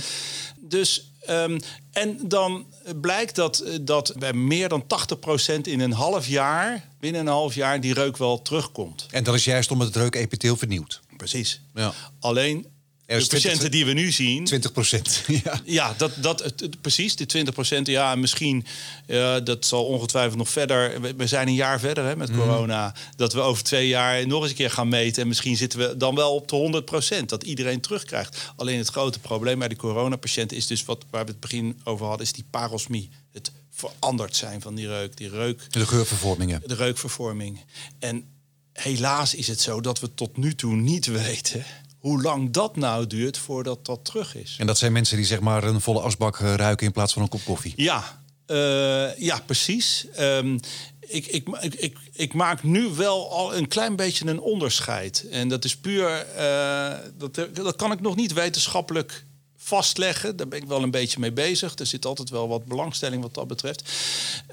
[0.61, 1.59] Dus ehm,
[1.93, 2.67] en dan
[3.01, 7.55] blijkt dat, eh, dat bij meer dan 80% in een half jaar, binnen een half
[7.55, 9.07] jaar, die reuk wel terugkomt.
[9.11, 11.01] En dat is juist omdat het reukepitheel vernieuwt.
[11.17, 11.61] Precies.
[11.75, 11.93] Ja.
[12.21, 12.67] Alleen
[13.07, 15.23] de patiënten 20 die we nu zien, 20 procent.
[15.45, 15.61] ja.
[15.65, 17.47] Ja, dat, dat, precies, die
[17.79, 18.67] 20% Ja, en misschien,
[19.07, 21.01] ja, dat zal ongetwijfeld nog verder.
[21.01, 22.95] We, we zijn een jaar verder hè, met corona.
[23.17, 25.23] Dat we over twee jaar nog eens een keer gaan meten.
[25.23, 26.83] En misschien zitten we dan wel op de
[27.23, 28.53] 100% Dat iedereen terugkrijgt.
[28.57, 32.07] Alleen het grote probleem bij de coronapatiënten is dus wat waar we het begin over
[32.07, 33.11] hadden, is die parosmie.
[33.33, 35.17] Het veranderd zijn van die reuk.
[35.17, 36.63] Die reuk De geurvervormingen.
[36.67, 37.65] de reukvervorming.
[37.99, 38.25] En
[38.73, 41.65] helaas is het zo dat we tot nu toe niet weten
[42.07, 44.57] hoe lang dat nou duurt voordat dat terug is.
[44.59, 47.23] En dat zijn mensen die zeg maar een volle asbak eh, ruiken in plaats van
[47.23, 47.73] een kop koffie.
[47.77, 50.07] Ja, eh, ja precies.
[50.15, 50.59] Ehm,
[51.01, 55.27] ik, ik, ik, ik, maak nu wel al een klein beetje een onderscheid.
[55.31, 59.25] En dat is puur, eh, dat, dat kan ik nog niet wetenschappelijk
[59.57, 60.37] vastleggen.
[60.37, 61.79] Daar ben ik wel een beetje mee bezig.
[61.79, 63.93] Er zit altijd wel wat belangstelling wat dat betreft.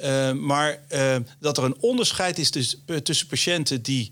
[0.04, 2.50] Uh, maar uh, dat er een onderscheid is
[3.04, 4.12] tussen patiënten die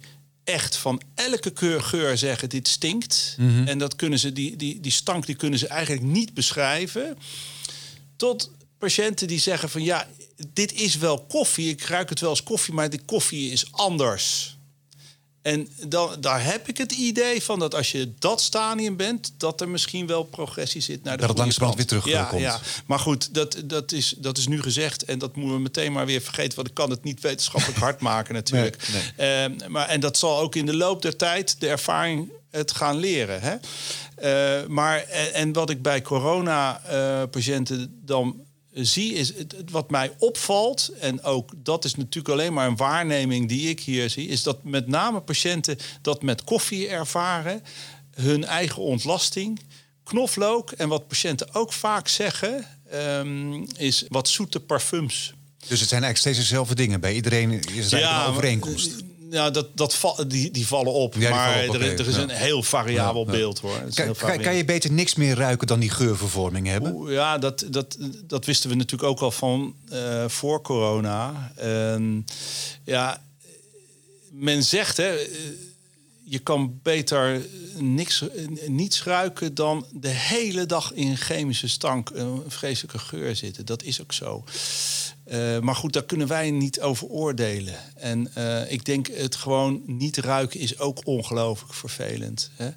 [0.51, 3.35] echt van elke keur geur zeggen dit stinkt.
[3.37, 3.67] Mm -hmm.
[3.67, 7.17] En dat kunnen ze, die, die, die stank die kunnen ze eigenlijk niet beschrijven.
[8.15, 10.07] Tot patiënten die zeggen van ja,
[10.53, 11.69] dit is wel koffie.
[11.69, 14.55] Ik ruik het wel als koffie, maar die koffie is anders.
[15.41, 19.61] En dan, daar heb ik het idee van dat als je dat stadium bent, dat
[19.61, 22.41] er misschien wel progressie zit naar de Dat het langzamerhand weer terugkomt.
[22.41, 25.61] Ja, ja, maar goed, dat, dat, is, dat is nu gezegd en dat moeten we
[25.61, 28.87] meteen maar weer vergeten, want ik kan het niet wetenschappelijk hard maken natuurlijk.
[29.17, 29.49] Nee, nee.
[29.49, 32.97] Uh, maar, en dat zal ook in de loop der tijd de ervaring het gaan
[32.97, 33.41] leren.
[33.41, 33.55] Hè?
[34.61, 38.35] Uh, maar en, en, wat ik bij corona-patiënten dan
[38.73, 43.47] zie is het, wat mij opvalt, en ook dat is natuurlijk alleen maar een waarneming
[43.47, 47.63] die ik hier zie, is dat met name patiënten dat met koffie ervaren,
[48.13, 49.59] hun eigen ontlasting,
[50.03, 55.33] knoflook en wat patiënten ook vaak zeggen, um, is wat zoete parfums.
[55.67, 56.99] Dus het zijn eigenlijk steeds dezelfde dingen.
[56.99, 61.15] Bij iedereen is het ja, een overeenkomst ja, dat, dat die, die vallen op.
[61.15, 63.83] Ja, maar vallen op, er, er, is een heel variabel beeld hoor.
[63.93, 66.93] Kan, kan, je beter niks meer ruiken dan die geurvervorming hebben?
[66.93, 71.51] Oeh, ja, dat, dat, dat wisten we natuurlijk ook al van uh, voor corona.
[71.63, 72.17] Uh,
[72.83, 73.21] ja,
[74.31, 75.13] men zegt hè,
[76.31, 77.45] je kan beter
[77.77, 78.23] niks,
[78.67, 83.65] niets ruiken dan de hele dag in chemische stank, een vreselijke geur zitten.
[83.65, 84.43] Dat is ook zo.
[85.25, 87.75] Uh, maar goed, daar kunnen wij niet over oordelen.
[87.95, 92.51] En uh, ik denk het gewoon niet ruiken is ook ongelooflijk vervelend.
[92.55, 92.69] Hè?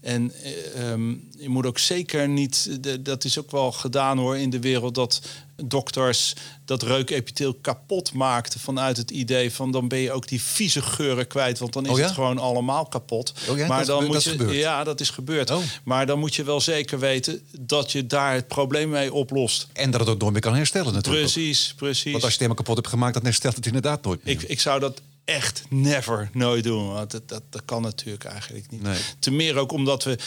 [0.00, 0.32] En
[0.78, 4.94] um, je moet ook zeker niet, dat is ook wel gedaan hoor in de wereld,
[4.94, 5.20] dat
[5.64, 10.82] dokters dat reukepitheel kapot maakten vanuit het idee van dan ben je ook die vieze
[10.82, 12.04] geuren kwijt, want dan is oh ja?
[12.04, 13.32] het gewoon allemaal kapot.
[13.48, 15.50] Oh ja, maar dat, dan moet je, ja, dat is gebeurd.
[15.50, 15.62] Oh.
[15.84, 19.68] Maar dan moet je wel zeker weten dat je daar het probleem mee oplost.
[19.72, 21.32] En dat het ook nooit meer kan herstellen natuurlijk.
[21.32, 22.12] Precies, precies.
[22.12, 24.34] Want als je het helemaal kapot hebt gemaakt, dan herstelt het inderdaad nooit meer.
[24.34, 26.92] Ik, ik zou dat echt never nooit doen.
[26.92, 28.82] Want dat, dat, dat kan natuurlijk eigenlijk niet.
[28.82, 28.98] Nee.
[29.18, 30.18] Ten meer ook omdat we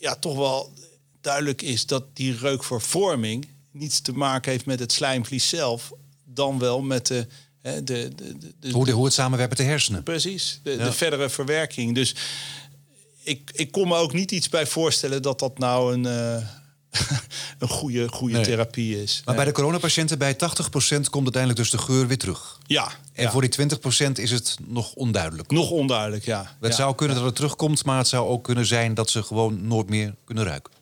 [0.00, 0.72] ja, toch wel
[1.20, 5.92] duidelijk is dat die reukvervorming niets te maken heeft met het slijmvlies zelf,
[6.24, 7.26] dan wel met de.
[7.62, 10.02] Hè, de, de, de, hoe, de, hoe het samenwerkt met de hersenen.
[10.02, 10.84] Precies, de, Ja.
[10.84, 11.94] de verdere verwerking.
[11.94, 12.14] Dus
[13.22, 16.46] ik, ik kon me ook niet iets bij voorstellen dat dat nou een, eh,
[17.58, 18.44] een goede, goede Nee.
[18.44, 19.22] therapie is.
[19.24, 20.36] Maar bij de coronapatiënten, bij 80%
[21.10, 22.58] komt uiteindelijk dus de geur weer terug.
[22.66, 23.30] Ja, En ja.
[23.30, 25.50] voor die 20% is het nog onduidelijk.
[25.50, 26.56] nog onduidelijk, ja.
[26.60, 26.76] Het ja.
[26.76, 29.88] zou kunnen dat het terugkomt, maar het zou ook kunnen zijn dat ze gewoon nooit
[29.88, 30.72] meer kunnen ruiken.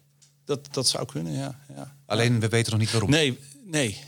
[0.48, 1.58] Dat, dat zou kunnen, ja.
[1.76, 1.94] ja.
[2.06, 3.10] Alleen we weten nog niet waarom.
[3.10, 3.98] Nee, nee.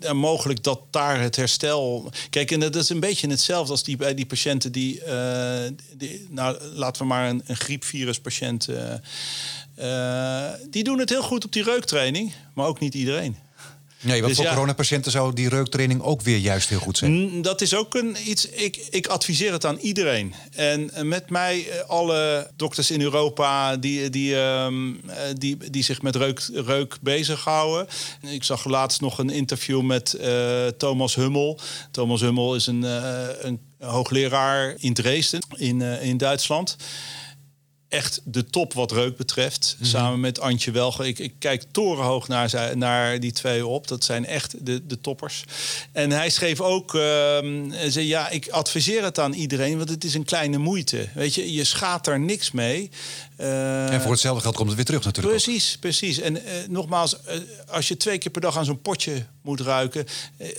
[0.00, 2.10] En mogelijk dat daar het herstel.
[2.30, 5.04] Kijk, en dat is een beetje hetzelfde als die bij die patiënten die.
[5.04, 8.68] eh, die nou, laten we maar een, een griepviruspatiënt.
[8.68, 8.94] eh,
[9.74, 13.36] eh, die doen het heel goed op die reuktraining, maar ook niet iedereen.
[14.02, 14.52] Nee, want Dus voor ja.
[14.52, 17.42] coronapatiënten zou die reuktraining ook weer juist heel goed zijn.
[17.42, 18.48] Dat is ook een iets.
[18.48, 20.34] Ik, ik adviseer het aan iedereen.
[20.52, 25.82] En eh, met mij eh, alle dokters in Europa die, die, ehm, eh, die, die
[25.82, 27.86] zich met reuk, reuk bezighouden.
[28.20, 31.58] Ik zag laatst nog een interview met eh, Thomas Hummel.
[31.90, 36.76] Thomas Hummel is een, eh, een hoogleraar in Dresden in, eh, in Duitsland.
[37.90, 39.76] Echt de top wat reuk betreft.
[39.80, 41.06] Samen met Antje Welge.
[41.06, 43.88] Ik, ik kijk torenhoog naar, naar die twee op.
[43.88, 45.44] Dat zijn echt de, de toppers.
[45.92, 46.92] En hij schreef ook...
[46.92, 51.08] hij zei, ja, ik adviseer het aan iedereen, want het is een kleine moeite.
[51.14, 52.90] Weet je, je schaadt er niks mee.
[53.36, 55.34] Eh, en voor hetzelfde geld komt het weer terug natuurlijk.
[55.34, 55.42] ook.
[55.42, 56.18] Precies, precies.
[56.18, 60.06] En eh, nogmaals, eh, als je twee keer per dag aan zo'n potje moet ruiken.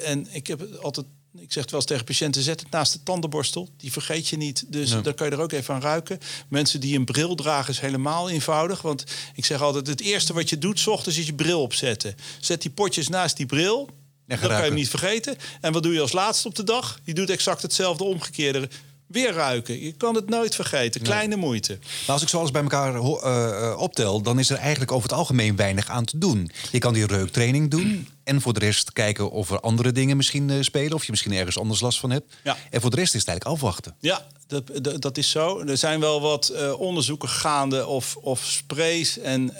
[0.03, 1.05] en ik heb altijd.
[1.37, 3.69] Ik zeg het wel eens tegen patiënten: zet het naast de tandenborstel.
[3.77, 4.63] Die vergeet je niet.
[4.67, 5.01] Dus Ja.
[5.01, 6.19] dan kan je er ook even aan ruiken.
[6.47, 8.81] Mensen die een bril dragen is helemaal eenvoudig.
[8.81, 9.03] Want
[9.35, 12.15] ik zeg altijd: het eerste wat je doet, 's ochtends is je bril opzetten.
[12.39, 13.89] Zet die potjes naast die bril.
[14.27, 15.37] dan kan je hem niet vergeten.
[15.61, 16.99] En wat doe je als laatste op de dag?
[17.03, 18.69] Je doet exact hetzelfde omgekeerde.
[19.11, 19.81] Weer ruiken.
[19.83, 21.01] Je kan het nooit vergeten.
[21.01, 21.77] Kleine moeite.
[21.81, 25.17] Maar als ik zo alles bij elkaar eh, optel, dan is er eigenlijk over het
[25.17, 26.51] algemeen weinig aan te doen.
[26.71, 28.07] Je kan die reuktraining doen.
[28.23, 30.93] En voor de rest kijken of er andere dingen misschien eh, spelen.
[30.93, 32.35] Of je misschien ergens anders last van hebt.
[32.43, 32.57] Ja.
[32.69, 33.95] En voor de rest is het eigenlijk afwachten.
[33.99, 35.59] Ja, dat, dat, dat is zo.
[35.59, 39.53] Er zijn wel wat onderzoeken gaande of, of sprays en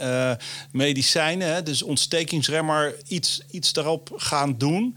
[0.71, 4.95] medicijnen, hè, dus ontstekingsremmer, iets, iets daarop gaan doen.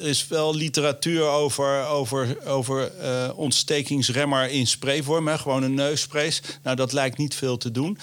[0.00, 6.42] Is wel literatuur over, over, over eh, ontstekingsremmer in sprayvorm, hè, gewoon een neussprays.
[6.62, 7.98] Nou, dat lijkt niet veel te doen.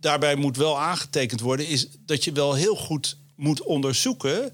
[0.00, 4.52] Daarbij moet wel aangetekend worden, is dat je wel heel goed moet onderzoeken.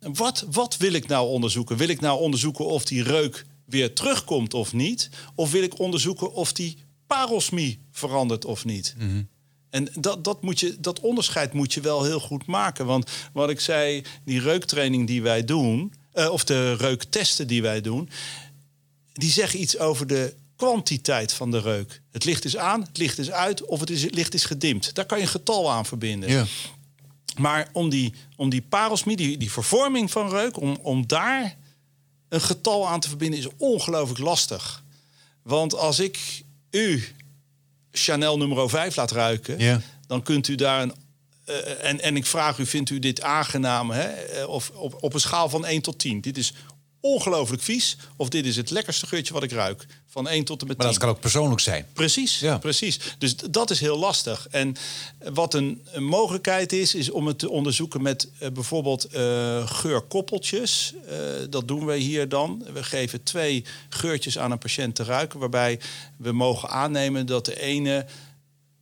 [0.00, 1.76] Wat, wat wil ik nou onderzoeken?
[1.76, 5.10] Wil ik nou onderzoeken of die reuk weer terugkomt of niet?
[5.34, 8.94] Of wil ik onderzoeken of die parosmie verandert of niet?
[9.70, 12.86] En dat, dat, moet je, dat onderscheid moet je wel heel goed maken.
[12.86, 17.80] Want wat ik zei, die reuktraining die wij doen, uh, of de reuktesten die wij
[17.80, 18.08] doen,
[19.12, 22.00] die zeggen iets over de kwantiteit van de reuk.
[22.10, 24.94] Het licht is aan, het licht is uit of het, is, het licht is gedimd.
[24.94, 26.30] Daar kan je een getal aan verbinden.
[26.30, 26.44] Ja.
[27.38, 31.56] Maar om die, om die parosmie, die, die vervorming van reuk, om, om daar
[32.28, 34.82] een getal aan te verbinden, is ongelooflijk lastig.
[35.42, 37.04] Want als ik u
[37.92, 39.80] Chanel nummer 5 laat ruiken, Ja.
[40.06, 40.92] dan kunt u daar een.
[41.44, 43.90] Eh, en, en ik vraag u, vindt u dit aangenaam?
[43.90, 44.02] Hè?
[44.08, 46.20] Eh, Of op, op een schaal van 1 tot 10.
[46.20, 46.52] Dit is
[47.00, 47.96] ongelooflijk vies.
[48.16, 49.86] Of dit is het lekkerste geurtje wat ik ruik.
[50.08, 50.94] Van 1 tot en met Maar 10.
[50.94, 51.86] dat kan ook persoonlijk zijn.
[51.92, 52.58] Precies, Ja.
[52.58, 52.98] precies.
[53.18, 54.46] Dus dat is heel lastig.
[54.50, 54.76] En
[55.32, 59.06] wat een, een mogelijkheid is, is om het te onderzoeken met eh, bijvoorbeeld
[59.64, 60.94] geurkoppeltjes.
[61.50, 62.64] Dat doen we hier dan.
[62.72, 65.80] We geven twee geurtjes aan een patiënt te ruiken, waarbij
[66.16, 68.06] we mogen aannemen dat de ene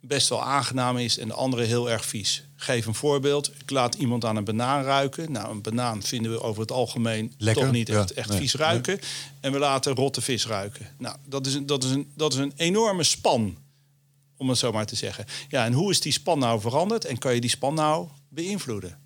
[0.00, 2.42] best wel aangenaam is en de andere heel erg vies.
[2.62, 3.52] Geef een voorbeeld.
[3.60, 5.32] Ik laat iemand aan een banaan ruiken.
[5.32, 8.06] Nou, een banaan vinden we over het algemeen Lekker, toch niet ja.
[8.14, 8.98] echt, Nee, vies ruiken.
[9.40, 10.86] En we laten rotte vis ruiken.
[10.98, 13.58] Nou, dat is, een, dat, is een, dat is een enorme span,
[14.36, 15.24] om het zo maar te zeggen.
[15.48, 17.04] Ja, en hoe is die span nou veranderd?
[17.04, 18.98] En kan je die span nou beïnvloeden?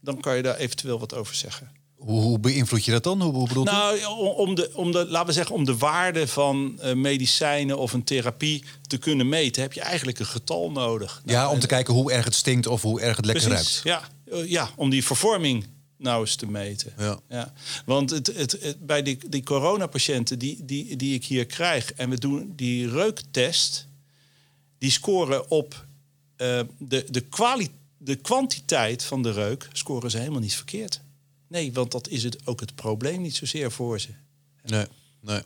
[0.00, 1.70] Dan kan je daar eventueel wat over zeggen.
[1.98, 3.22] Hoe, hoe beïnvloed je dat dan?
[3.22, 3.70] Hoe, hoe bedoelt u?
[3.70, 4.04] Nou,
[4.36, 8.04] om de, om de, laten we zeggen, om de waarde van eh, medicijnen of een
[8.04, 11.22] therapie te kunnen meten, heb je eigenlijk een getal nodig.
[11.24, 13.80] Nou, Ja, om te kijken hoe erg het stinkt of hoe erg het lekker ruikt.
[13.84, 16.92] ja, Eh, ja, om die vervorming nou eens te meten.
[17.28, 17.52] Ja.
[17.86, 21.92] Want het, het, het- bij die, die coronapatiënten die, die, die ik hier krijg...
[21.92, 23.86] en we doen die reuktest...
[24.78, 25.86] die scoren op
[26.36, 29.68] eh, de, de, kwali de kwantiteit van de reuk...
[29.72, 31.00] scoren ze helemaal niet verkeerd.
[31.48, 34.08] Nee, want dat is het, ook het probleem niet zozeer voor ze.
[34.62, 34.86] Nee,
[35.20, 35.42] nee.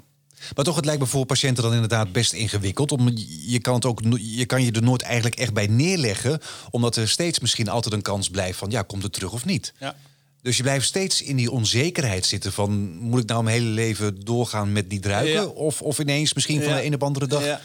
[0.54, 2.92] Maar toch, het lijkt me voor patiënten dan inderdaad best ingewikkeld.
[2.92, 3.12] Om,
[3.46, 6.40] je, kan het ook, je kan je er nooit eigenlijk echt bij neerleggen.
[6.70, 8.70] Omdat er steeds misschien altijd een kans blijft van...
[8.70, 9.72] ja, komt het terug of niet?
[9.78, 9.96] Ja.
[10.42, 12.96] Dus je blijft steeds in die onzekerheid zitten van...
[12.96, 15.32] moet ik nou mijn hele leven doorgaan met niet ruiken?
[15.32, 15.46] Ja.
[15.46, 17.60] Of, of ineens misschien van de een op andere dag...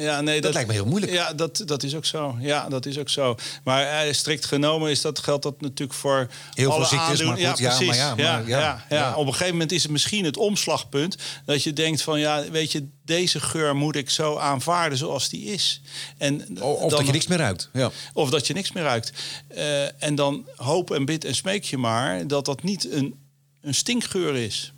[0.00, 0.20] Ja.
[0.20, 1.12] Nee, dat, lijkt me heel moeilijk.
[1.12, 2.36] Ja, dat, dat is ook zo.
[2.40, 3.36] Ja, dat is ook zo.
[3.64, 7.26] Maar eh, strikt genomen is dat, geldt dat natuurlijk voor Heel alle veel ziektes, aandoen-
[7.42, 7.86] maar goed, ja, precies.
[7.86, 8.96] maar ja, maar ja, ja, ja.
[8.96, 9.14] ja.
[9.14, 12.72] Op een gegeven moment is het misschien het omslagpunt dat je denkt van ja, weet
[12.72, 15.80] je, deze geur moet ik zo aanvaarden zoals die is.
[16.18, 17.68] En Of dan- dat je niks meer ruikt.
[17.72, 17.90] Ja.
[18.12, 19.12] of dat je niks meer ruikt.
[19.48, 23.14] Eh, en dan hoop en bid en smeek je maar dat dat niet een,
[23.60, 24.72] een stinkgeur is.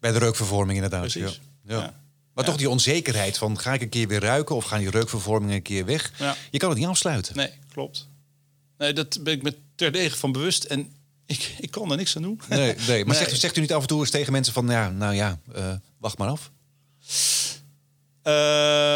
[0.00, 1.00] Bij de reukvervorming inderdaad.
[1.10, 1.40] Precies.
[1.64, 1.99] Ja.
[2.40, 4.56] Maar toch die onzekerheid van ga ik een keer weer ruiken...
[4.56, 6.12] of gaan die reukvervormingen een keer weg?
[6.50, 7.36] Je kan het niet afsluiten.
[7.36, 8.08] Nee, klopt.
[8.78, 10.64] Nee, dat ben ik me terdege van bewust.
[10.64, 10.92] En
[11.26, 12.40] ik, ik kan er niks aan doen.
[12.48, 13.04] Nee, nee.
[13.04, 13.24] maar Nee.
[13.24, 14.68] Zegt, zegt u niet af en toe eens tegen mensen van...
[14.68, 16.50] ja, nou ja, eh, wacht maar af?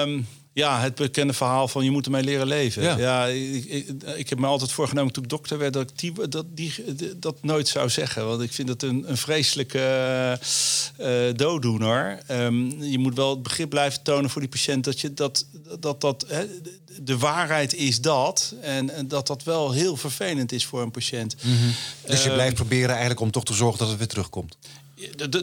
[0.04, 0.20] Ehm,
[0.52, 2.82] ja, het bekende verhaal van je moet ermee leren leven.
[2.82, 2.96] Ja.
[2.98, 6.28] Ja, ik, ik, ik heb me altijd voorgenomen toen ik dokter werd dat ik die,
[6.28, 6.74] dat, die,
[7.16, 8.26] dat nooit zou zeggen.
[8.26, 9.78] Want ik vind het een, een vreselijke
[10.96, 12.18] eh, dooddoener.
[12.26, 15.46] Ehm, je moet wel het begrip blijven tonen voor die patiënt dat je dat
[15.80, 16.44] dat, dat hè,
[17.02, 18.54] de- waarheid is dat.
[18.60, 21.36] En, en dat dat wel heel vervelend is voor een patiënt.
[22.06, 24.56] Dus je Ehm, blijft proberen eigenlijk om toch te zorgen dat het weer terugkomt.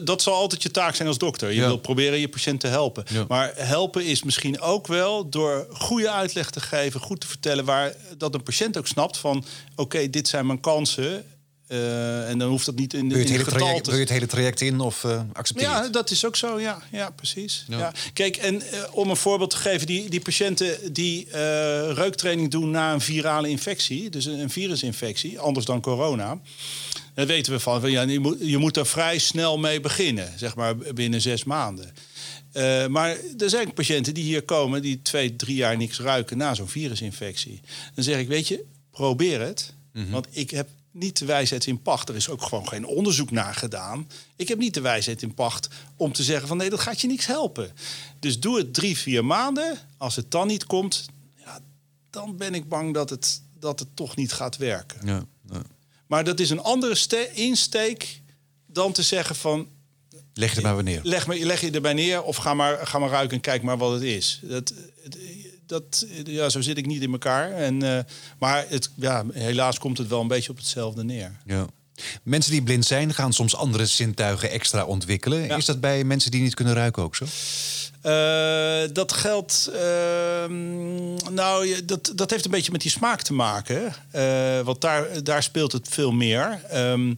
[0.04, 1.48] Dat zal altijd je taak zijn als dokter.
[1.48, 1.66] Je Ja.
[1.66, 3.04] wilt proberen je patiënt te helpen.
[3.08, 3.24] Ja.
[3.28, 7.94] Maar helpen is misschien ook wel door goede uitleg te geven, goed te vertellen, waar
[8.18, 9.44] dat een patiënt ook snapt van:
[9.76, 11.24] oké, dit zijn mijn kansen.
[11.72, 14.26] Eh, en dan hoeft dat niet in, hele getal traject, te wil je het hele
[14.26, 16.60] traject in of eh accepteer ja, dat is ook zo.
[16.60, 17.64] Ja, ja precies.
[17.68, 17.78] Ja.
[17.78, 17.92] Ja.
[18.12, 21.40] Kijk, en eh, om een voorbeeld te geven, die, die patiënten die eh,
[21.92, 26.40] reuktraining doen na een virale infectie, dus een, een virusinfectie, anders dan corona.
[27.14, 30.32] Daar weten we van, van ja, je, moet, je moet er vrij snel mee beginnen,
[30.36, 31.94] zeg maar binnen zes maanden.
[32.52, 36.54] Eh, maar er zijn patiënten die hier komen die twee, drie jaar niks ruiken na
[36.54, 37.60] zo'n virusinfectie.
[37.94, 39.74] Dan zeg ik, weet je, probeer het.
[40.10, 42.08] Want ik heb niet de wijsheid in pacht.
[42.08, 44.08] Er is ook gewoon geen onderzoek naar gedaan.
[44.36, 47.06] Ik heb niet de wijsheid in pacht om te zeggen van nee, dat gaat je
[47.06, 47.72] niks helpen.
[48.18, 49.78] Dus doe het drie, vier maanden.
[49.96, 51.60] Als het dan niet komt, ja,
[52.10, 55.06] dan ben ik bang dat het, dat het toch niet gaat werken.
[55.06, 55.62] Ja, ja.
[56.06, 58.20] Maar dat is een andere ste- insteek
[58.66, 59.68] dan te zeggen van
[60.34, 61.00] Leg je er maar neer.
[61.02, 63.78] leg, me, leg je erbij neer of ga maar, ga maar ruiken en kijk maar
[63.78, 64.40] wat het is.
[64.42, 64.72] Dat,
[65.72, 67.52] dat, ja, zo zit ik niet in elkaar.
[67.52, 68.04] En, eh,
[68.38, 71.36] maar het, ja, helaas komt het wel een beetje op hetzelfde neer.
[71.46, 71.66] Ja.
[72.22, 75.42] Mensen die blind zijn, gaan soms andere zintuigen extra ontwikkelen.
[75.42, 75.56] Ja.
[75.56, 77.24] Is dat bij mensen die niet kunnen ruiken ook zo?
[78.00, 79.70] Eh, dat geldt.
[79.74, 83.94] ehm, nou, dat, dat heeft een beetje met die smaak te maken.
[84.10, 86.60] Eh, want daar, daar speelt het veel meer.
[86.68, 87.14] Ehm,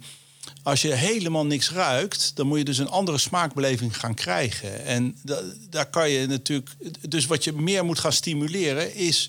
[0.65, 4.85] als je helemaal niks ruikt, dan moet je dus een andere smaakbeleving gaan krijgen.
[4.85, 6.71] En da- daar kan je natuurlijk.
[7.09, 9.29] Dus wat je meer moet gaan stimuleren is.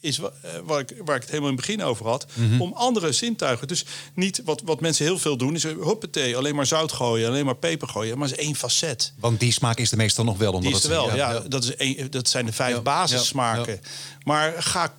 [0.00, 0.28] is eh,
[0.64, 2.60] waar ik, waar ik het helemaal in het begin over had, Mhm.
[2.60, 3.68] om andere zintuigen.
[3.68, 7.28] Dus niet wat, wat mensen heel veel doen, is eh, hoppatee, alleen maar zout gooien,
[7.28, 9.12] alleen maar peper gooien, maar is één facet.
[9.20, 10.52] Want die smaak is er meestal nog wel.
[10.52, 11.40] Omdat Die is er het- wel, ja.
[11.40, 13.80] Dat, is één, dat zijn de vijf Ja, basissmaken.
[14.24, 14.94] Maar ga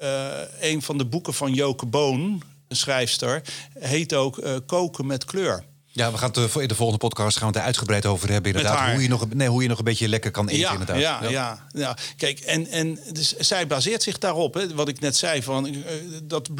[0.00, 0.30] eh,
[0.60, 2.42] een van de boeken van Joke Boon,
[2.74, 3.42] schrijfster,
[3.78, 5.64] heet ook eh, Koken met kleur.
[5.92, 8.52] Ja, we gaan het eh, in de volgende podcast gaan we het uitgebreid over hebben.
[8.52, 10.60] Inderdaad, hoe je, nog, nee, hoe je nog een beetje lekker kan eten.
[10.60, 11.00] Ja, inderdaad.
[11.00, 11.96] ja, ja, ja.
[12.16, 14.54] Kijk, en, en dus zij baseert zich daarop.
[14.54, 15.74] Hè, wat ik net zei, van eh,
[16.22, 16.54] dat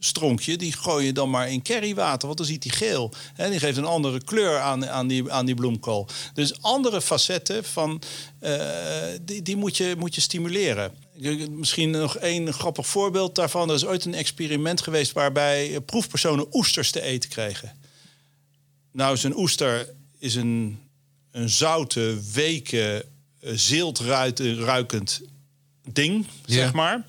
[0.00, 0.56] bloemkoolstronkje...
[0.56, 3.12] die gooi je dan maar in currywater, want dan ziet hij geel.
[3.34, 6.08] Hè, die geeft een andere kleur aan, aan, die, aan die bloemkool.
[6.34, 8.02] Dus andere facetten van,
[8.38, 10.92] eh, die, die moet, je, moet je stimuleren.
[11.50, 13.68] Misschien nog één grappig voorbeeld daarvan.
[13.68, 15.12] Er is ooit een experiment geweest...
[15.12, 17.78] waarbij eh, proefpersonen oesters te eten kregen.
[18.92, 19.88] Nou, zo'n oester
[20.18, 20.78] is een,
[21.30, 23.06] een zoute, weke,
[23.40, 25.20] eh, ziltruikend
[25.92, 27.04] ding, zeg maar.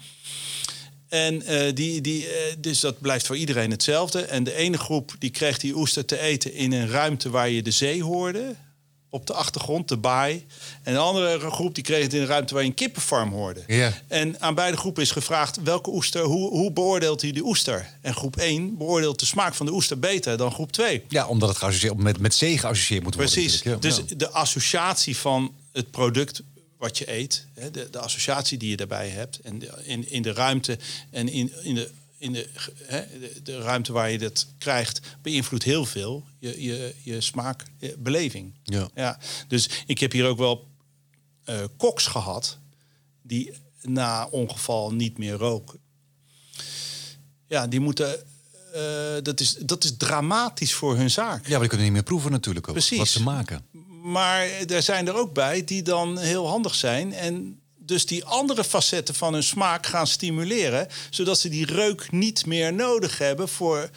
[1.12, 4.22] En eh, die, die, eh, dus dat blijft voor iedereen hetzelfde.
[4.22, 7.62] En de ene groep die kreeg die oester te eten in een ruimte waar je
[7.62, 8.56] de zee hoorde.
[9.10, 10.46] Op de achtergrond, de baai.
[10.84, 13.64] En de andere groep die kreeg het in een ruimte waar je een kippenfarm hoorde.
[13.68, 13.94] Ja.
[14.08, 17.90] En aan beide groepen is gevraagd welke oester, hoe, hoe beoordeelt hij de oester?
[18.02, 21.04] En groep 1 beoordeelt de smaak van de oester beter dan groep 2.
[21.08, 23.34] Ja, omdat het geassocieerd, met, met zee geassocieerd moet worden.
[23.34, 23.62] Precies.
[23.62, 23.76] ja.
[23.76, 26.42] Dus de associatie van het product
[26.82, 30.22] wat je eet, hè, de, de associatie die je daarbij hebt, en de- in, in
[30.22, 30.80] de ruimte
[31.10, 32.50] en in, in, de, in de,
[32.84, 37.66] hè, de, de ruimte waar je dat krijgt, beïnvloedt heel veel je, je, je smaak,
[37.78, 38.54] je beleving.
[38.64, 38.90] Ja.
[38.96, 39.20] Ja.
[39.48, 40.68] Dus ik heb hier ook wel
[41.44, 42.58] eh, koks gehad
[43.22, 43.52] die
[43.82, 45.80] na ongeval niet meer roken.
[47.48, 48.20] Ja, die moeten.
[48.74, 51.44] eh, dat, is, dat is dramatisch voor hun zaak.
[51.46, 52.74] Ja, maar die kunnen niet meer proeven natuurlijk ook.
[52.74, 52.98] Precies.
[52.98, 53.66] Wat ze maken.
[54.02, 57.14] Maar er zijn er ook bij die dan heel handig zijn.
[57.14, 60.88] En dus die andere facetten van hun smaak gaan stimuleren.
[61.10, 63.90] Zodat ze die reuk niet meer nodig hebben voor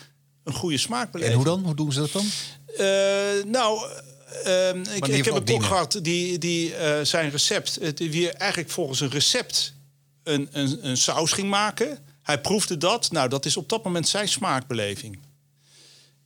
[0.45, 1.37] een goede En smaakbeleving.
[1.37, 1.65] hoe dan?
[1.65, 2.27] Hoe doen ze dat dan?
[2.77, 3.89] Eh, nou,
[4.45, 9.01] ehm, ik, heb een kok gehad die, die eh, zijn recept, het, die eigenlijk volgens
[9.01, 9.75] een recept
[10.23, 11.99] een, een, een saus ging maken.
[12.23, 13.11] Hij proefde dat.
[13.11, 15.19] Nou, dat is op dat moment zijn smaakbeleving.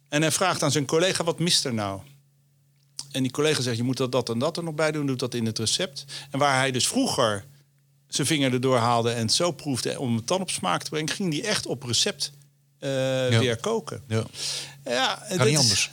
[0.09, 2.01] En hij vraagt aan zijn collega, wat mist er nou?
[3.11, 5.07] En die collega zegt, je moet dat, dat en dat er nog bij doen.
[5.07, 6.05] Doet dat in het recept.
[6.31, 7.45] En waar hij dus vroeger
[8.09, 10.01] zijn vinger erdoor haalde en zo proefde...
[10.01, 12.33] om het dan op smaak te brengen, ging die echt op recept
[12.79, 12.91] eh,
[13.39, 14.03] weer koken.
[14.09, 14.25] Ja.
[14.85, 15.91] Ja, Kan dat niet is- anders.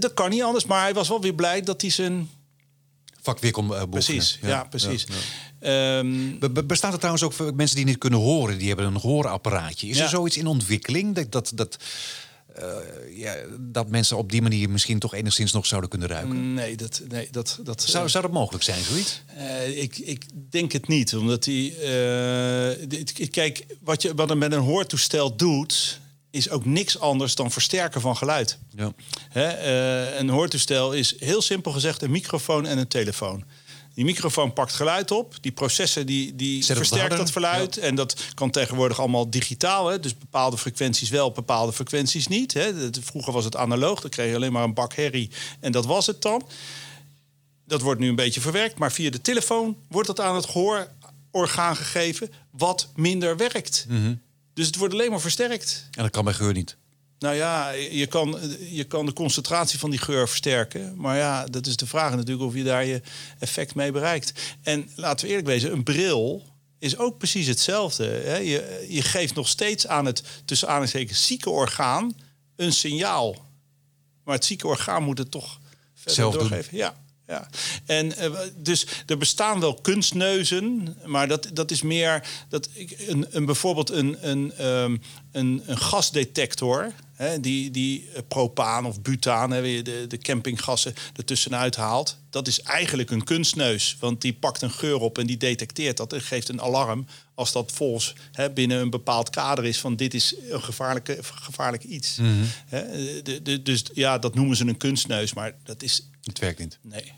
[0.00, 2.30] dat kan niet anders, maar hij was wel weer blij dat hij zijn...
[3.22, 3.90] Vak weer kon eh, beoefenen.
[4.18, 5.06] Precies, ja, precies.
[5.60, 5.98] ja.
[5.98, 8.86] Ehm, Be- be- Bestaat er trouwens ook voor mensen die niet kunnen horen, die hebben
[8.86, 9.86] een hoorapparaatje.
[9.86, 11.76] Is er zoiets in ontwikkeling dat, dat, dat,
[12.54, 16.54] eh, ja, dat mensen op die manier misschien toch enigszins nog zouden kunnen ruiken?
[16.54, 19.22] nee, dat, nee, dat, dat Zou, zou dat mogelijk zijn, zoiets?
[19.26, 21.76] Eh, ik, ik denk het niet, omdat die.
[21.76, 26.00] eh, kijk, wat je wat er met een hoortoestel doet,
[26.34, 28.58] is ook niks anders dan versterken van geluid.
[28.70, 28.92] Ja.
[29.28, 33.44] Hè, eh, een hoortoestel is heel simpel gezegd een microfoon en een telefoon.
[33.94, 35.34] Die microfoon pakt geluid op.
[35.40, 37.76] Die processen die, die versterkt dat geluid.
[37.76, 39.88] En dat kan tegenwoordig allemaal digitaal.
[39.88, 40.00] Hè?
[40.00, 42.52] Dus bepaalde frequenties wel, bepaalde frequenties niet.
[42.52, 42.72] Hè?
[43.00, 44.00] Vroeger was het analoog.
[44.00, 45.30] Dan kreeg je alleen maar een bak herrie.
[45.60, 46.46] En dat was het dan.
[47.66, 48.78] Dat wordt nu een beetje verwerkt.
[48.78, 52.30] Maar via de telefoon wordt dat aan het gehoororgaan gegeven...
[52.50, 53.86] wat minder werkt.
[53.88, 54.14] Mhm.
[54.54, 55.88] Dus het wordt alleen maar versterkt.
[55.90, 56.76] En dat kan bij geur niet.
[57.24, 58.38] Nou ja, je kan,
[58.70, 60.94] je kan de concentratie van die geur versterken.
[60.96, 63.02] Maar ja, dat is de vraag natuurlijk of je daar je
[63.38, 64.32] effect mee bereikt.
[64.62, 66.42] En laten we eerlijk wezen, een bril
[66.78, 68.04] is ook precies hetzelfde.
[68.04, 68.36] Hè?
[68.36, 72.16] Je, je geeft nog steeds aan het tussen aanhalingstekens zieke orgaan
[72.56, 73.36] een signaal.
[74.24, 75.60] Maar het zieke orgaan moet het toch
[75.94, 76.48] verder Zelf doen.
[76.48, 76.76] doorgeven.
[76.76, 77.02] Ja.
[77.26, 77.48] Ja,
[77.86, 83.26] en eh, dus er bestaan wel kunstneuzen, maar dat, dat is meer dat ik, een,
[83.30, 84.96] een, bijvoorbeeld een, een, ehm,
[85.32, 90.94] een, een gasdetector, hè, die, die eh, propaan of butaan, hè, je de, de campinggassen
[91.16, 92.18] ertussenuit haalt.
[92.30, 96.12] Dat is eigenlijk een kunstneus, want die pakt een geur op en die detecteert dat
[96.12, 100.14] en geeft een alarm als dat volgens hè, binnen een bepaald kader is van dit
[100.14, 102.18] is een gevaarlijke, gevaarlijk iets.
[102.66, 102.82] Hè,
[103.22, 106.78] de, de, dus ja, dat noemen ze een kunstneus, maar dat is Het werkt niet.
[106.82, 107.12] nee.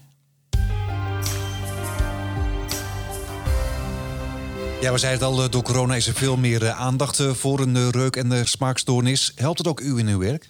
[4.81, 7.35] Ja, we zeiden het al, eh, door corona is er veel meer eh, aandacht eh,
[7.35, 9.33] voor een reuk- en de smaakstoornis.
[9.35, 10.49] Helpt het ook u in uw werk?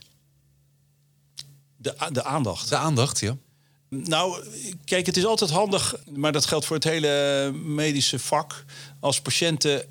[1.77, 2.69] De, de aandacht.
[2.69, 3.37] De aandacht, ja.
[3.89, 4.45] Nou,
[4.85, 8.65] kijk, het is altijd handig, maar dat geldt voor het hele medische vak.
[9.01, 9.85] Als patiënten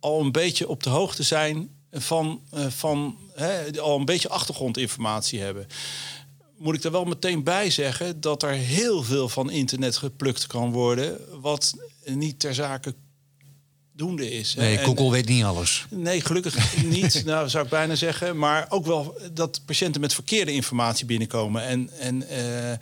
[0.00, 3.18] al een beetje op de hoogte zijn van, van
[3.80, 5.66] al een beetje achtergrondinformatie hebben.
[6.58, 10.72] Moet ik er wel meteen bij zeggen dat er heel veel van internet geplukt kan
[10.72, 12.94] worden, wat niet ter zake
[13.96, 14.54] doende is.
[14.54, 15.86] Nee, Google weet niet alles.
[15.90, 18.38] Nee, gelukkig niet, nou, zou ik bijna zeggen.
[18.38, 21.62] Maar ook wel dat patiënten met verkeerde informatie binnenkomen.
[21.62, 22.78] En, en eh,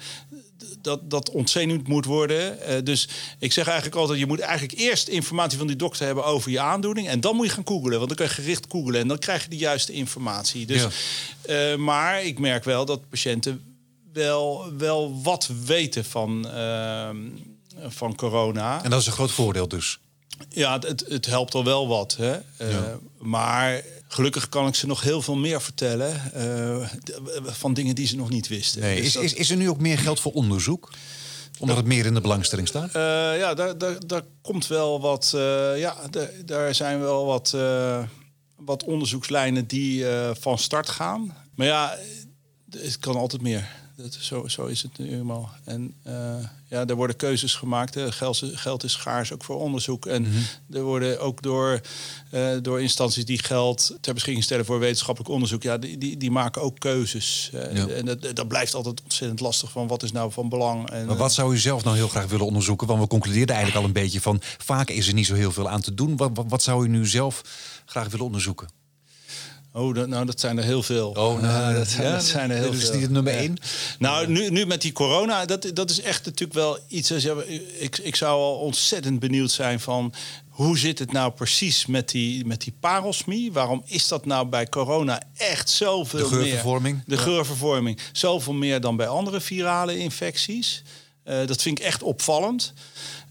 [0.80, 2.60] dat, dat ontzenuwd moet worden.
[2.60, 3.08] Eh, dus
[3.38, 4.18] ik zeg eigenlijk altijd...
[4.18, 7.08] je moet eigenlijk eerst informatie van die dokter hebben over je aandoening.
[7.08, 7.96] En dan moet je gaan googlen.
[7.96, 9.00] Want dan kan je gericht googlen.
[9.00, 10.66] En dan krijg je de juiste informatie.
[10.66, 10.86] Dus,
[11.42, 13.62] eh, maar ik merk wel dat patiënten
[14.12, 16.46] wel, wel wat weten van,
[17.88, 18.84] van corona.
[18.84, 19.98] En dat is een groot voordeel dus.
[20.48, 22.16] Ja, het- het, helpt al wel wat.
[22.16, 22.32] Hè?
[22.56, 22.78] Eh,
[23.18, 26.88] Maar gelukkig kan ik ze nog heel veel meer vertellen eh,
[27.42, 28.80] van dingen die ze nog niet wisten.
[28.80, 30.90] Nee, Dus is, dat- is, is er nu ook meer geld voor onderzoek?
[31.58, 32.86] Omdat het meer in de belangstelling staat?
[32.94, 35.32] Eh, ja, daar, daar, daar komt wel wat.
[35.34, 35.96] eh, ja,
[36.44, 37.56] daar, zijn wel wat,
[38.56, 40.04] wat onderzoekslijnen die
[40.40, 41.36] van start gaan.
[41.54, 41.96] Maar ja,
[42.70, 43.68] het kan altijd meer.
[43.96, 45.50] Dat, zo, zo is het nu eenmaal.
[45.64, 46.14] En eh,
[46.68, 47.94] ja, er worden keuzes gemaakt.
[47.94, 48.12] Hè.
[48.12, 50.06] Geld, is- geld is schaars ook voor onderzoek.
[50.06, 50.26] En
[50.70, 51.80] er worden ook door,
[52.30, 56.30] eh, door instanties die geld ter beschikking stellen voor wetenschappelijk onderzoek, ja, die, die, die
[56.30, 57.50] maken ook keuzes.
[57.52, 57.86] Eh, Ja.
[57.86, 60.90] En dat, dat blijft altijd ontzettend lastig van wat is nou van belang.
[60.90, 62.86] En, Maar wat zou u zelf nou heel graag willen onderzoeken?
[62.86, 64.40] Want we concludeerden eigenlijk al een beetje van...
[64.58, 66.16] vaak is er niet zo heel veel aan te doen.
[66.16, 67.42] Wat, wat, wat zou u nu zelf
[67.86, 68.68] graag willen onderzoeken?
[69.76, 71.08] Oh, dat, nou, dat zijn er heel veel.
[71.08, 72.92] Oh, nou, Eh, dat, zijn, ja, dat zijn er heel is veel.
[72.92, 73.38] niet het nummer Ja.
[73.38, 73.56] één.
[73.98, 77.12] Nou, nu, nu met die corona, dat, dat is echt natuurlijk wel iets...
[77.12, 77.34] Als, ja,
[77.78, 80.12] ik, ik zou al ontzettend benieuwd zijn van...
[80.48, 83.52] hoe zit het nou precies met die, met die parosmie?
[83.52, 86.94] Waarom is dat nou bij corona echt zoveel De geurvervorming?
[87.06, 87.16] meer?
[87.16, 87.98] De geurvervorming.
[88.12, 90.82] Zoveel meer dan bij andere virale infecties.
[91.24, 92.72] Eh, dat vind ik echt opvallend.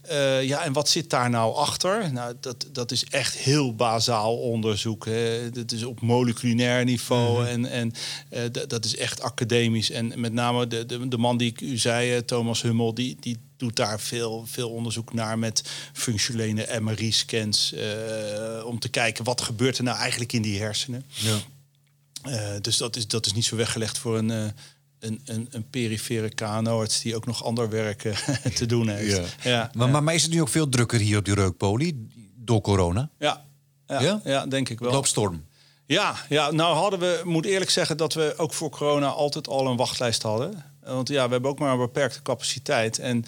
[0.03, 2.13] Eh, ja, en wat zit daar nou achter?
[2.13, 5.05] Nou, dat, dat is echt heel bazaal onderzoek.
[5.05, 5.49] Hè.
[5.49, 7.93] Dat is op moleculair niveau en, en
[8.29, 9.91] eh, dat is echt academisch.
[9.91, 13.17] En met name de, de, de man die ik u zei, eh, Thomas Hummel, die,
[13.19, 17.75] die doet daar veel, veel onderzoek naar met functionele MRI-scans.
[18.65, 21.05] om te kijken wat gebeurt er nou eigenlijk in die hersenen.
[21.13, 21.39] Ja.
[22.61, 24.53] Dus dat is, dat is niet zo weggelegd voor een,
[25.03, 28.15] een, een, een perifere KNO-arts die ook nog ander werk eh,
[28.59, 29.15] te doen heeft.
[29.15, 32.07] Ja, ja, Maar, maar, maar is het nu ook veel drukker hier op die reukpolie
[32.35, 33.09] door corona?
[33.19, 33.45] ja,
[33.87, 34.21] ja, Ja?
[34.23, 34.91] ja, denk ik wel.
[34.91, 35.45] Loopt storm.
[35.85, 39.67] Ja, ja, nou hadden we, moet eerlijk zeggen dat we ook voor corona altijd al
[39.67, 40.63] een wachtlijst hadden.
[40.83, 42.99] Want ja, we hebben ook maar een beperkte capaciteit.
[42.99, 43.25] En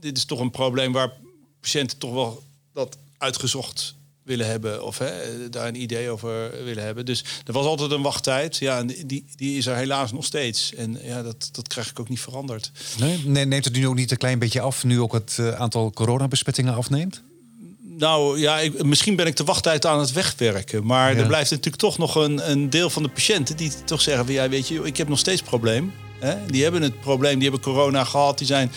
[0.00, 1.12] dit is toch een probleem waar
[1.60, 2.42] patiënten toch wel
[2.72, 3.94] dat uitgezocht
[4.26, 4.84] willen hebben.
[4.84, 5.10] Of hè,
[5.50, 7.04] daar een idee over willen hebben.
[7.04, 8.56] Dus er was altijd een wachttijd.
[8.56, 10.74] Ja, en die, die is er helaas nog steeds.
[10.74, 12.70] En ja, dat, dat krijg ik ook niet veranderd.
[12.98, 13.22] Nee?
[13.24, 14.84] Nee, neemt het nu ook niet een klein beetje af...
[14.84, 17.22] nu ook het eh, aantal coronabesmettingen afneemt?
[17.98, 20.86] Nou ja, ik, misschien ben ik de wachttijd aan het wegwerken.
[20.86, 21.20] Maar Ja.
[21.20, 24.34] er blijft natuurlijk toch nog een, een deel van de patiënten die toch zeggen: van,
[24.34, 25.92] ja, weet je, ik heb nog steeds probleem.
[26.18, 26.46] Hè?
[26.46, 28.72] Die hebben het probleem, die hebben corona gehad, die zijn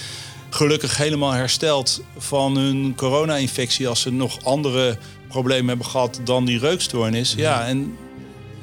[0.49, 4.97] gelukkig helemaal hersteld van hun corona-infectie als ze nog andere
[5.29, 7.33] problemen hebben gehad dan die reukstoornis.
[7.37, 7.97] Ja, en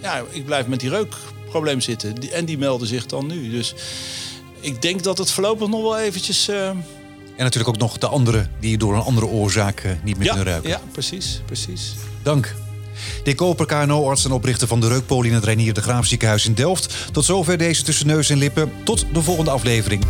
[0.02, 2.32] ja, ik blijf met die reukprobleem zitten.
[2.32, 3.50] En die melden zich dan nu.
[3.50, 3.74] Dus
[4.60, 6.48] ik denk dat het voorlopig nog wel eventjes.
[6.48, 6.82] eh, En
[7.36, 10.50] natuurlijk ook nog de anderen die door een andere oorzaak eh, niet meer ja, kunnen
[10.52, 10.70] ruiken.
[10.70, 11.94] ja, precies, precies.
[12.22, 12.54] Dank.
[13.24, 16.54] Dick Koper, KNO-arts en oprichter van de Reukpolie in het Reinier de Graaf ziekenhuis in
[16.54, 16.94] Delft.
[17.12, 18.72] Tot zover deze tussen neus en lippen.
[18.84, 20.04] Tot de volgende aflevering.